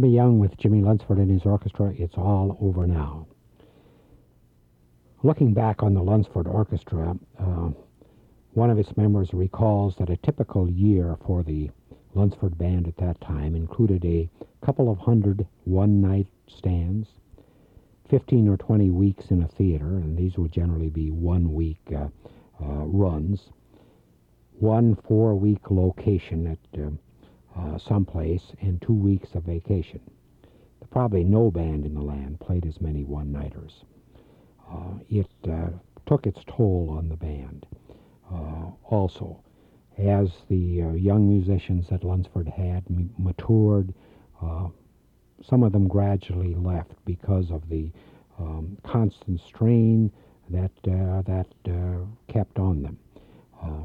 Trummy 0.00 0.14
Young 0.14 0.38
with 0.38 0.56
Jimmie 0.56 0.80
Lunceford 0.80 1.18
and 1.18 1.30
his 1.30 1.44
orchestra, 1.44 1.92
It's 1.98 2.16
All 2.16 2.56
Over 2.58 2.86
Now. 2.86 3.26
Looking 5.22 5.52
back 5.52 5.82
on 5.82 5.92
the 5.92 6.00
Lunceford 6.00 6.46
Orchestra, 6.46 7.18
uh, 7.38 7.68
one 8.54 8.70
of 8.70 8.78
its 8.78 8.96
members 8.96 9.34
recalls 9.34 9.96
that 9.98 10.08
a 10.08 10.16
typical 10.16 10.70
year 10.70 11.18
for 11.26 11.42
the 11.42 11.70
Lunceford 12.16 12.56
Band 12.56 12.88
at 12.88 12.96
that 12.96 13.20
time 13.20 13.54
included 13.54 14.02
a 14.06 14.30
couple 14.64 14.90
of 14.90 14.96
hundred 14.96 15.46
one-night 15.64 16.28
stands, 16.48 17.08
15 18.08 18.48
or 18.48 18.56
20 18.56 18.88
weeks 18.88 19.26
in 19.30 19.42
a 19.42 19.48
theater, 19.48 19.98
and 19.98 20.16
these 20.16 20.38
would 20.38 20.50
generally 20.50 20.88
be 20.88 21.10
one-week 21.10 21.82
uh, 21.94 22.08
uh, 22.58 22.86
runs, 22.86 23.50
one 24.60 24.96
four-week 24.96 25.70
location 25.70 26.46
at 26.46 26.69
someplace 27.80 28.52
and 28.60 28.80
two 28.80 28.94
weeks 28.94 29.34
of 29.34 29.44
vacation. 29.44 30.00
Probably 30.90 31.22
no 31.22 31.50
band 31.50 31.84
in 31.86 31.94
the 31.94 32.02
land 32.02 32.40
played 32.40 32.66
as 32.66 32.80
many 32.80 33.04
one-nighters. 33.04 33.84
Uh, 34.70 34.98
it 35.08 35.30
uh, 35.48 35.68
took 36.06 36.26
its 36.26 36.40
toll 36.46 36.94
on 36.96 37.08
the 37.08 37.16
band. 37.16 37.66
Uh, 38.32 38.70
also, 38.84 39.42
as 39.98 40.30
the 40.48 40.82
uh, 40.82 40.92
young 40.92 41.28
musicians 41.28 41.88
that 41.88 42.02
Lunceford 42.02 42.48
had 42.48 42.84
matured, 43.18 43.92
uh, 44.42 44.68
some 45.42 45.62
of 45.62 45.72
them 45.72 45.88
gradually 45.88 46.54
left 46.54 46.94
because 47.04 47.50
of 47.50 47.68
the 47.68 47.90
um, 48.38 48.76
constant 48.82 49.40
strain 49.40 50.10
that 50.48 50.70
that 50.82 51.46
kept 52.28 52.58
on 52.58 52.82
them. 52.82 52.98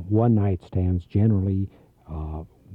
one 0.10 0.34
night 0.34 0.62
stands 0.66 1.06
generally 1.06 1.70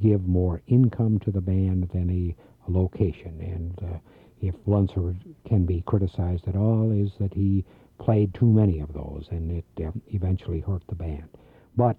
give 0.01 0.26
more 0.26 0.62
income 0.66 1.18
to 1.20 1.30
the 1.30 1.40
band 1.40 1.88
than 1.92 2.11
a, 2.11 2.36
location. 2.68 3.40
And 3.40 3.92
uh, 3.92 3.98
if 4.40 4.55
Lunceford 4.66 5.16
can 5.44 5.64
be 5.66 5.82
criticized 5.86 6.46
at 6.46 6.55
all, 6.57 6.92
is 6.92 7.11
that 7.18 7.34
he 7.34 7.64
played 7.98 8.32
too 8.32 8.46
many 8.46 8.80
of 8.80 8.92
those, 8.92 9.26
and 9.30 9.51
it 9.51 9.64
uh, 9.84 9.90
eventually 10.09 10.61
hurt 10.61 10.82
the 10.88 10.94
band. 10.94 11.28
But 11.76 11.96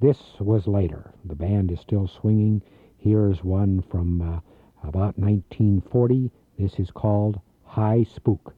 this 0.00 0.18
was 0.38 0.66
later. 0.66 1.12
The 1.24 1.34
band 1.34 1.72
is 1.72 1.80
still 1.80 2.06
swinging. 2.06 2.62
Here's 2.98 3.42
one 3.42 3.82
from 3.90 4.20
uh, 4.20 4.40
about 4.86 5.18
1940. 5.18 6.30
This 6.58 6.78
is 6.78 6.90
called 6.90 7.40
Hi 7.64 8.04
Spook. 8.14 8.54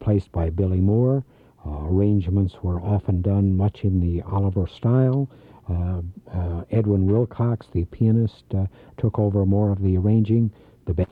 Replaced 0.00 0.32
by 0.32 0.48
Billy 0.48 0.80
Moore. 0.80 1.22
Uh, 1.66 1.84
arrangements 1.84 2.54
were 2.62 2.80
often 2.80 3.20
done 3.20 3.54
much 3.54 3.84
in 3.84 4.00
the 4.00 4.22
Oliver 4.22 4.66
style. 4.66 5.28
Uh, 5.68 6.00
uh, 6.32 6.64
Edwin 6.70 7.06
Wilcox, 7.06 7.66
the 7.72 7.84
pianist, 7.84 8.44
uh, 8.56 8.64
took 8.96 9.18
over 9.18 9.44
more 9.44 9.70
of 9.70 9.82
the 9.82 9.98
arranging. 9.98 10.50
The 10.86 10.94
band 10.94 11.08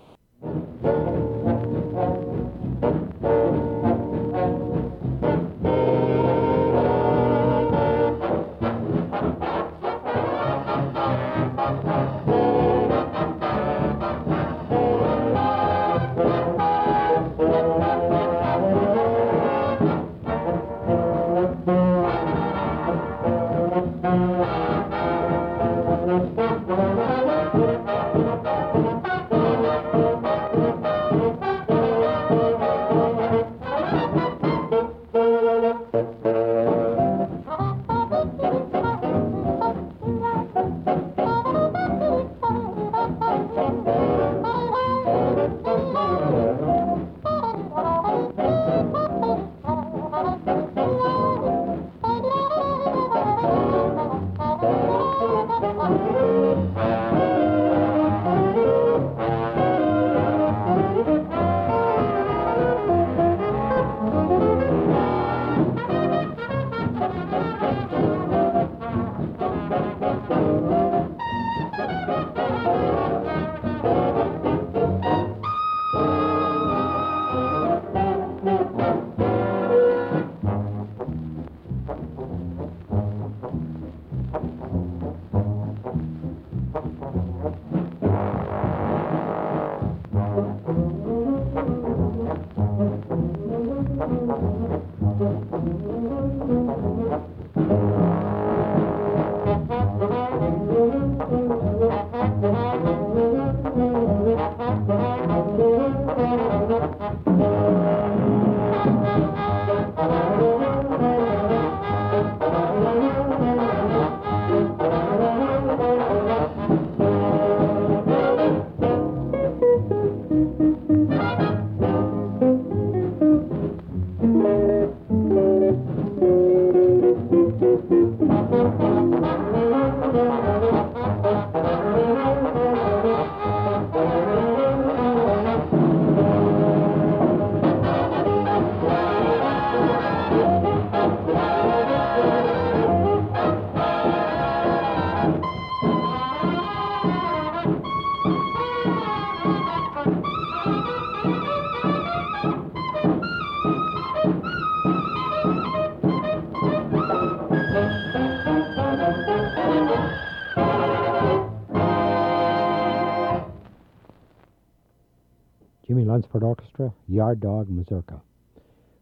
Yard 167.09 167.41
Dog 167.41 167.69
Mazurka. 167.69 168.21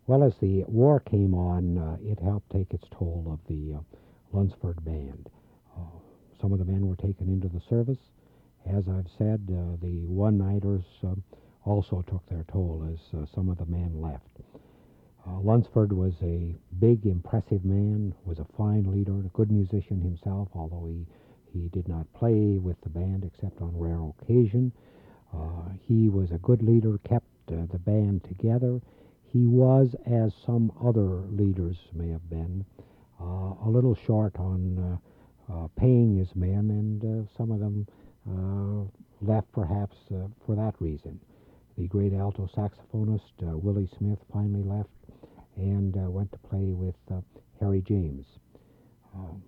Well, 0.06 0.22
as 0.22 0.34
the 0.40 0.64
war 0.68 1.00
came 1.00 1.34
on, 1.34 1.78
uh, 1.78 1.96
it 2.00 2.20
helped 2.20 2.50
take 2.50 2.72
its 2.72 2.86
toll 2.90 3.24
of 3.26 3.40
the 3.48 3.74
uh, 3.74 3.80
Lunceford 4.32 4.84
band. 4.84 5.28
Uh, 5.76 5.80
some 6.40 6.52
of 6.52 6.58
the 6.58 6.64
men 6.64 6.86
were 6.86 6.96
taken 6.96 7.28
into 7.28 7.48
the 7.48 7.60
service. 7.68 7.98
As 8.66 8.84
I've 8.88 9.10
said, 9.18 9.40
uh, 9.50 9.76
the 9.82 10.06
one-nighters 10.06 10.84
um, 11.02 11.22
also 11.64 12.02
took 12.08 12.24
their 12.28 12.44
toll 12.52 12.88
as 12.92 13.00
uh, 13.18 13.26
some 13.34 13.48
of 13.48 13.58
the 13.58 13.66
men 13.66 14.00
left. 14.00 14.28
Uh, 15.26 15.40
Lunceford 15.40 15.92
was 15.92 16.14
a 16.22 16.54
big, 16.78 17.04
impressive 17.06 17.64
man, 17.64 18.14
was 18.24 18.38
a 18.38 18.46
fine 18.56 18.84
leader, 18.90 19.18
a 19.18 19.36
good 19.36 19.50
musician 19.50 20.00
himself, 20.00 20.48
although 20.54 20.86
he, 20.86 21.04
he 21.52 21.68
did 21.68 21.88
not 21.88 22.12
play 22.12 22.58
with 22.58 22.80
the 22.82 22.88
band 22.88 23.24
except 23.24 23.60
on 23.60 23.76
rare 23.76 24.00
occasion. 24.20 24.70
Uh, 25.34 25.70
he 25.88 26.08
was 26.08 26.30
a 26.30 26.38
good 26.38 26.62
leader, 26.62 26.98
kept 27.08 27.26
uh, 27.50 27.66
the 27.70 27.78
band 27.78 28.24
together. 28.24 28.80
He 29.32 29.46
was, 29.46 29.94
as 30.06 30.32
some 30.44 30.72
other 30.82 31.22
leaders 31.30 31.76
may 31.92 32.08
have 32.10 32.28
been, 32.30 32.64
uh, 33.20 33.54
a 33.64 33.68
little 33.68 33.94
short 33.94 34.36
on 34.36 35.00
uh, 35.48 35.52
uh, 35.52 35.68
paying 35.76 36.16
his 36.16 36.34
men, 36.34 36.70
and 36.70 37.04
uh, 37.04 37.28
some 37.36 37.50
of 37.50 37.60
them 37.60 37.86
left 39.22 39.50
perhaps 39.52 39.96
for 40.44 40.54
that 40.56 40.74
reason. 40.80 41.18
The 41.78 41.86
great 41.86 42.12
alto 42.12 42.48
saxophonist 42.54 43.32
Willie 43.40 43.88
Smith 43.98 44.18
finally 44.32 44.62
left 44.62 44.90
and 45.56 45.94
went 46.12 46.32
to 46.32 46.38
play 46.38 46.72
with 46.72 46.94
Harry 47.60 47.82
James. 47.82 48.26
Um, 49.14 49.42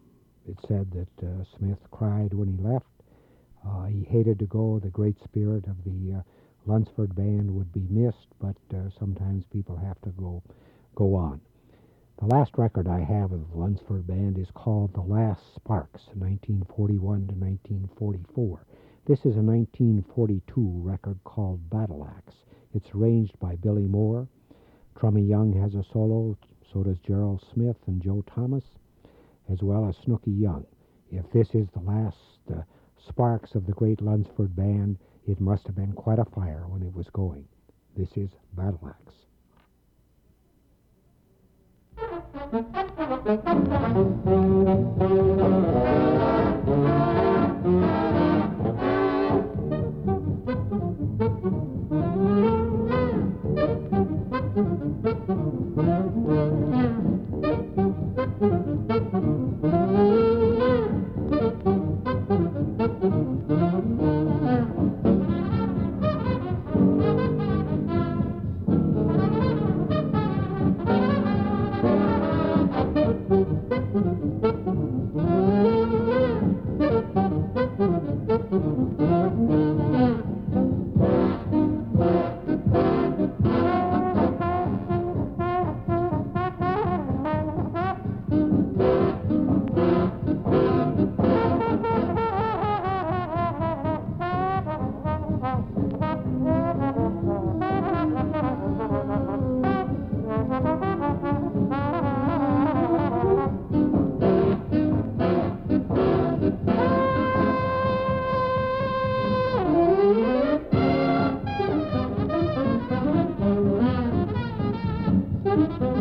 it's 0.47 0.67
said 0.67 0.91
that 0.93 1.47
Smith 1.59 1.79
cried 1.91 2.33
when 2.33 2.49
he 2.49 2.57
left 2.57 2.87
uh, 3.67 3.85
he 3.87 4.05
hated 4.05 4.39
to 4.39 4.47
go. 4.47 4.79
The 4.79 4.89
great 4.91 5.17
spirit 5.23 5.67
of 5.67 5.77
the 5.85 6.19
uh, 6.19 6.23
Lunceford 6.69 7.15
band 7.15 7.51
would 7.55 7.73
be 7.73 7.87
missed, 7.89 8.29
but 8.39 8.57
uh, 8.75 8.91
sometimes 8.99 9.47
people 9.51 9.75
have 9.77 9.99
to 10.03 10.11
go 10.11 10.43
go 10.95 11.15
on. 11.15 11.41
The 12.19 12.27
last 12.27 12.59
record 12.59 12.87
I 12.87 13.01
have 13.01 13.33
of 13.33 13.49
the 13.51 13.57
Lunceford 13.57 14.07
band 14.07 14.37
is 14.39 14.51
called 14.53 14.93
The 14.93 15.01
Last 15.01 15.55
Sparks, 15.55 16.09
1941 16.13 17.01
to 17.29 17.35
1944. 17.35 18.67
This 19.07 19.21
is 19.21 19.37
a 19.37 19.41
1942 19.41 20.83
record 20.85 21.19
called 21.25 21.71
Battle 21.71 22.07
Axe. 22.19 22.35
It's 22.75 22.95
arranged 22.95 23.39
by 23.41 23.57
Billy 23.57 23.87
Moore. 23.87 24.29
Trummy 24.95 25.23
Young 25.23 25.55
has 25.55 25.75
a 25.75 25.85
solo, 25.91 26.37
so 26.71 26.83
does 26.83 26.99
Gerald 26.99 27.43
Smith 27.55 27.79
and 27.87 28.03
Joe 28.03 28.23
Thomas, 28.27 28.65
as 29.51 29.63
well 29.63 29.89
as 29.89 29.97
Snooky 29.97 30.33
Young. 30.33 30.67
If 31.11 31.31
this 31.33 31.55
is 31.55 31.69
the 31.71 31.81
last 31.81 32.19
uh, 32.53 32.61
sparks 33.09 33.55
of 33.55 33.65
the 33.65 33.73
great 33.73 34.01
Lunceford 34.03 34.55
band, 34.55 34.99
it 35.29 35.41
must 35.43 35.67
have 35.67 35.77
been 35.77 35.93
quite 35.93 36.19
a 36.19 36.25
fire 36.25 36.65
when 36.69 36.83
it 36.83 36.95
was 36.95 37.07
going. 37.13 37.45
This 37.95 38.09
is 38.17 38.31
Battle 38.57 38.89
Axe. 38.89 39.15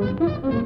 Mm-hmm. 0.07 0.56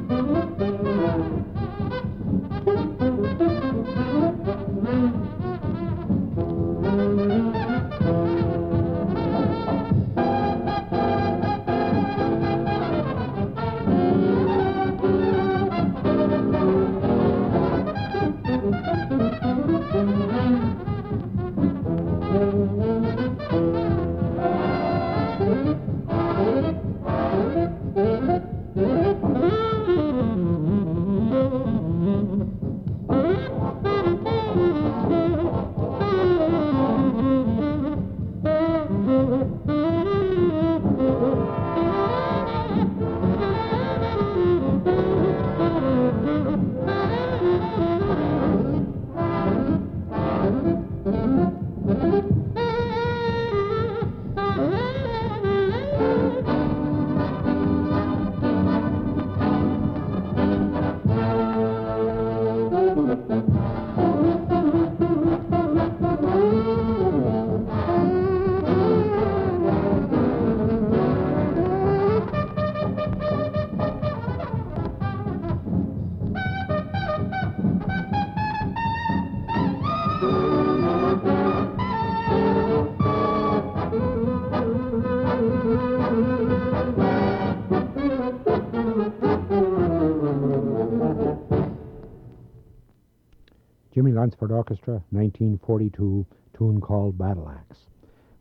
Jimmie 94.11 94.27
Lunceford 94.27 94.51
Orchestra, 94.51 94.95
1942, 95.11 96.25
tune 96.53 96.81
called 96.81 97.17
Battle 97.17 97.47
Axe. 97.47 97.87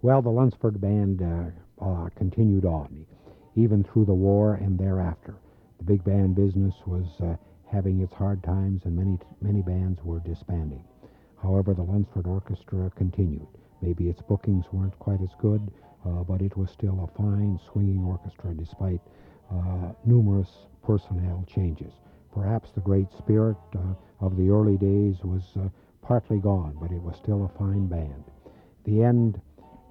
Well, 0.02 0.20
the 0.20 0.28
Lunceford 0.28 0.80
Band 0.80 1.22
uh, 1.22 1.84
uh, 1.84 2.08
continued 2.16 2.64
on, 2.64 3.06
even 3.54 3.84
through 3.84 4.06
the 4.06 4.12
war 4.12 4.54
and 4.54 4.76
thereafter. 4.76 5.36
The 5.78 5.84
big 5.84 6.02
band 6.02 6.34
business 6.34 6.74
was 6.86 7.06
uh, 7.20 7.36
having 7.70 8.00
its 8.00 8.12
hard 8.14 8.42
times, 8.42 8.82
and 8.84 8.96
many 8.96 9.16
many 9.40 9.62
bands 9.62 10.02
were 10.02 10.18
disbanding. 10.18 10.82
However, 11.40 11.72
the 11.72 11.84
Lunceford 11.84 12.26
Orchestra 12.26 12.90
continued. 12.96 13.46
Maybe 13.80 14.08
its 14.08 14.22
bookings 14.22 14.64
weren't 14.72 14.98
quite 14.98 15.22
as 15.22 15.36
good, 15.38 15.70
uh, 16.04 16.24
but 16.24 16.42
it 16.42 16.56
was 16.56 16.72
still 16.72 17.04
a 17.04 17.16
fine 17.16 17.60
swinging 17.70 18.04
orchestra 18.04 18.54
despite 18.54 19.00
uh, 19.52 19.92
numerous 20.04 20.66
personnel 20.82 21.44
changes. 21.46 21.92
Perhaps 22.34 22.72
the 22.72 22.80
great 22.80 23.12
spirit 23.12 23.56
uh, 23.76 23.94
of 24.20 24.36
the 24.36 24.50
early 24.50 24.76
days 24.76 25.16
was 25.22 25.42
uh, 25.56 25.68
partly 26.02 26.38
gone, 26.38 26.76
but 26.80 26.92
it 26.92 27.02
was 27.02 27.16
still 27.16 27.44
a 27.44 27.58
fine 27.58 27.86
band. 27.86 28.24
The 28.84 29.02
end 29.02 29.40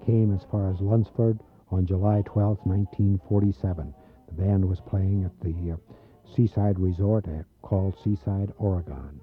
came 0.06 0.34
as 0.34 0.44
far 0.50 0.70
as 0.70 0.78
Lunceford 0.78 1.40
on 1.70 1.86
July 1.86 2.22
12, 2.26 2.58
1947. 2.64 3.94
The 4.28 4.32
band 4.34 4.68
was 4.68 4.80
playing 4.80 5.24
at 5.24 5.40
the 5.40 5.72
uh, 5.72 5.76
seaside 6.34 6.78
resort 6.78 7.26
at, 7.28 7.44
called 7.62 7.94
Seaside, 8.02 8.52
Oregon. 8.58 9.20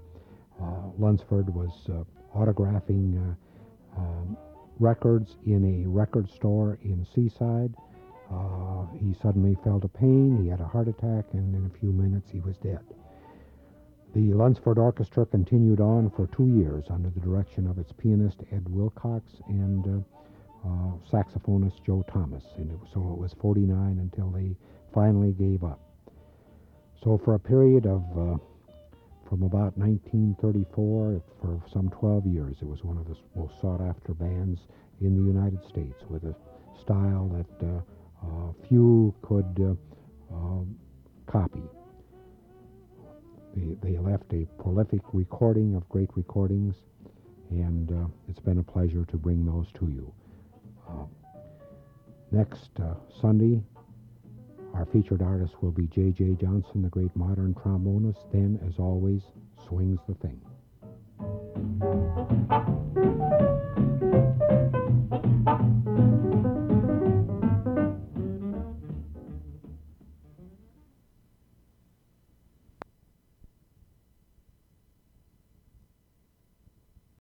Uh, 0.61 0.89
Lunceford 0.99 1.53
was 1.53 1.71
uh, 1.89 2.03
autographing 2.37 3.17
uh, 3.17 3.99
um, 3.99 4.37
records 4.79 5.35
in 5.45 5.83
a 5.83 5.87
record 5.87 6.29
store 6.29 6.77
in 6.83 7.05
Seaside. 7.13 7.73
Uh, 8.31 8.85
he 8.99 9.15
suddenly 9.21 9.57
felt 9.63 9.83
a 9.85 9.87
pain, 9.87 10.37
he 10.41 10.49
had 10.49 10.59
a 10.59 10.67
heart 10.67 10.87
attack, 10.87 11.25
and 11.33 11.55
in 11.55 11.65
a 11.65 11.79
few 11.79 11.91
minutes 11.91 12.29
he 12.31 12.39
was 12.41 12.57
dead. 12.57 12.79
The 14.17 14.33
Lunceford 14.33 14.79
Orchestra 14.79 15.27
continued 15.27 15.79
on 15.79 16.09
for 16.09 16.25
two 16.25 16.47
years 16.47 16.85
under 16.89 17.07
the 17.07 17.19
direction 17.19 17.67
of 17.67 17.77
its 17.77 17.91
pianist 17.91 18.39
Ed 18.51 18.67
Wilcox 18.67 19.31
and 19.47 19.85
uh, 19.85 20.67
uh, 20.67 20.91
saxophonist 21.07 21.83
Joe 21.85 22.03
Thomas. 22.11 22.43
And 22.57 22.71
it, 22.71 22.79
so 22.91 22.99
it 23.11 23.17
was 23.19 23.35
49 23.39 23.99
until 23.99 24.31
they 24.31 24.55
finally 24.91 25.33
gave 25.33 25.63
up. 25.63 25.79
So 27.03 27.19
for 27.23 27.35
a 27.35 27.39
period 27.39 27.85
of 27.85 28.01
uh, 28.17 28.37
from 29.29 29.43
about 29.43 29.77
1934 29.77 31.21
for 31.39 31.61
some 31.71 31.87
12 31.89 32.25
years, 32.25 32.55
it 32.59 32.67
was 32.67 32.83
one 32.83 32.97
of 32.97 33.07
the 33.07 33.17
most 33.35 33.61
sought 33.61 33.81
after 33.81 34.15
bands 34.15 34.61
in 34.99 35.15
the 35.15 35.31
United 35.31 35.63
States 35.69 36.01
with 36.09 36.23
a 36.23 36.35
style 36.81 37.29
that 37.37 37.67
uh, 37.67 37.81
uh, 38.25 38.51
few 38.67 39.13
could 39.21 39.77
uh, 40.33 40.63
copy. 41.31 41.61
They, 43.57 43.91
they 43.91 43.97
left 43.97 44.31
a 44.33 44.45
prolific 44.61 45.01
recording 45.13 45.75
of 45.75 45.87
great 45.89 46.09
recordings, 46.15 46.75
and 47.49 47.91
uh, 47.91 48.07
it's 48.29 48.39
been 48.39 48.59
a 48.59 48.63
pleasure 48.63 49.03
to 49.05 49.17
bring 49.17 49.45
those 49.45 49.65
to 49.79 49.87
you. 49.87 50.13
Uh, 50.87 51.05
next 52.31 52.69
uh, 52.79 52.93
Sunday, 53.19 53.63
our 54.75 54.85
featured 54.85 55.23
artist 55.23 55.55
will 55.61 55.71
be 55.71 55.87
J.J. 55.87 56.37
Johnson, 56.39 56.83
the 56.83 56.89
great 56.89 57.15
modern 57.15 57.55
trombonist. 57.55 58.31
Then, 58.31 58.59
as 58.67 58.77
always, 58.77 59.23
swings 59.67 59.99
the 60.07 60.13
thing. 60.15 60.39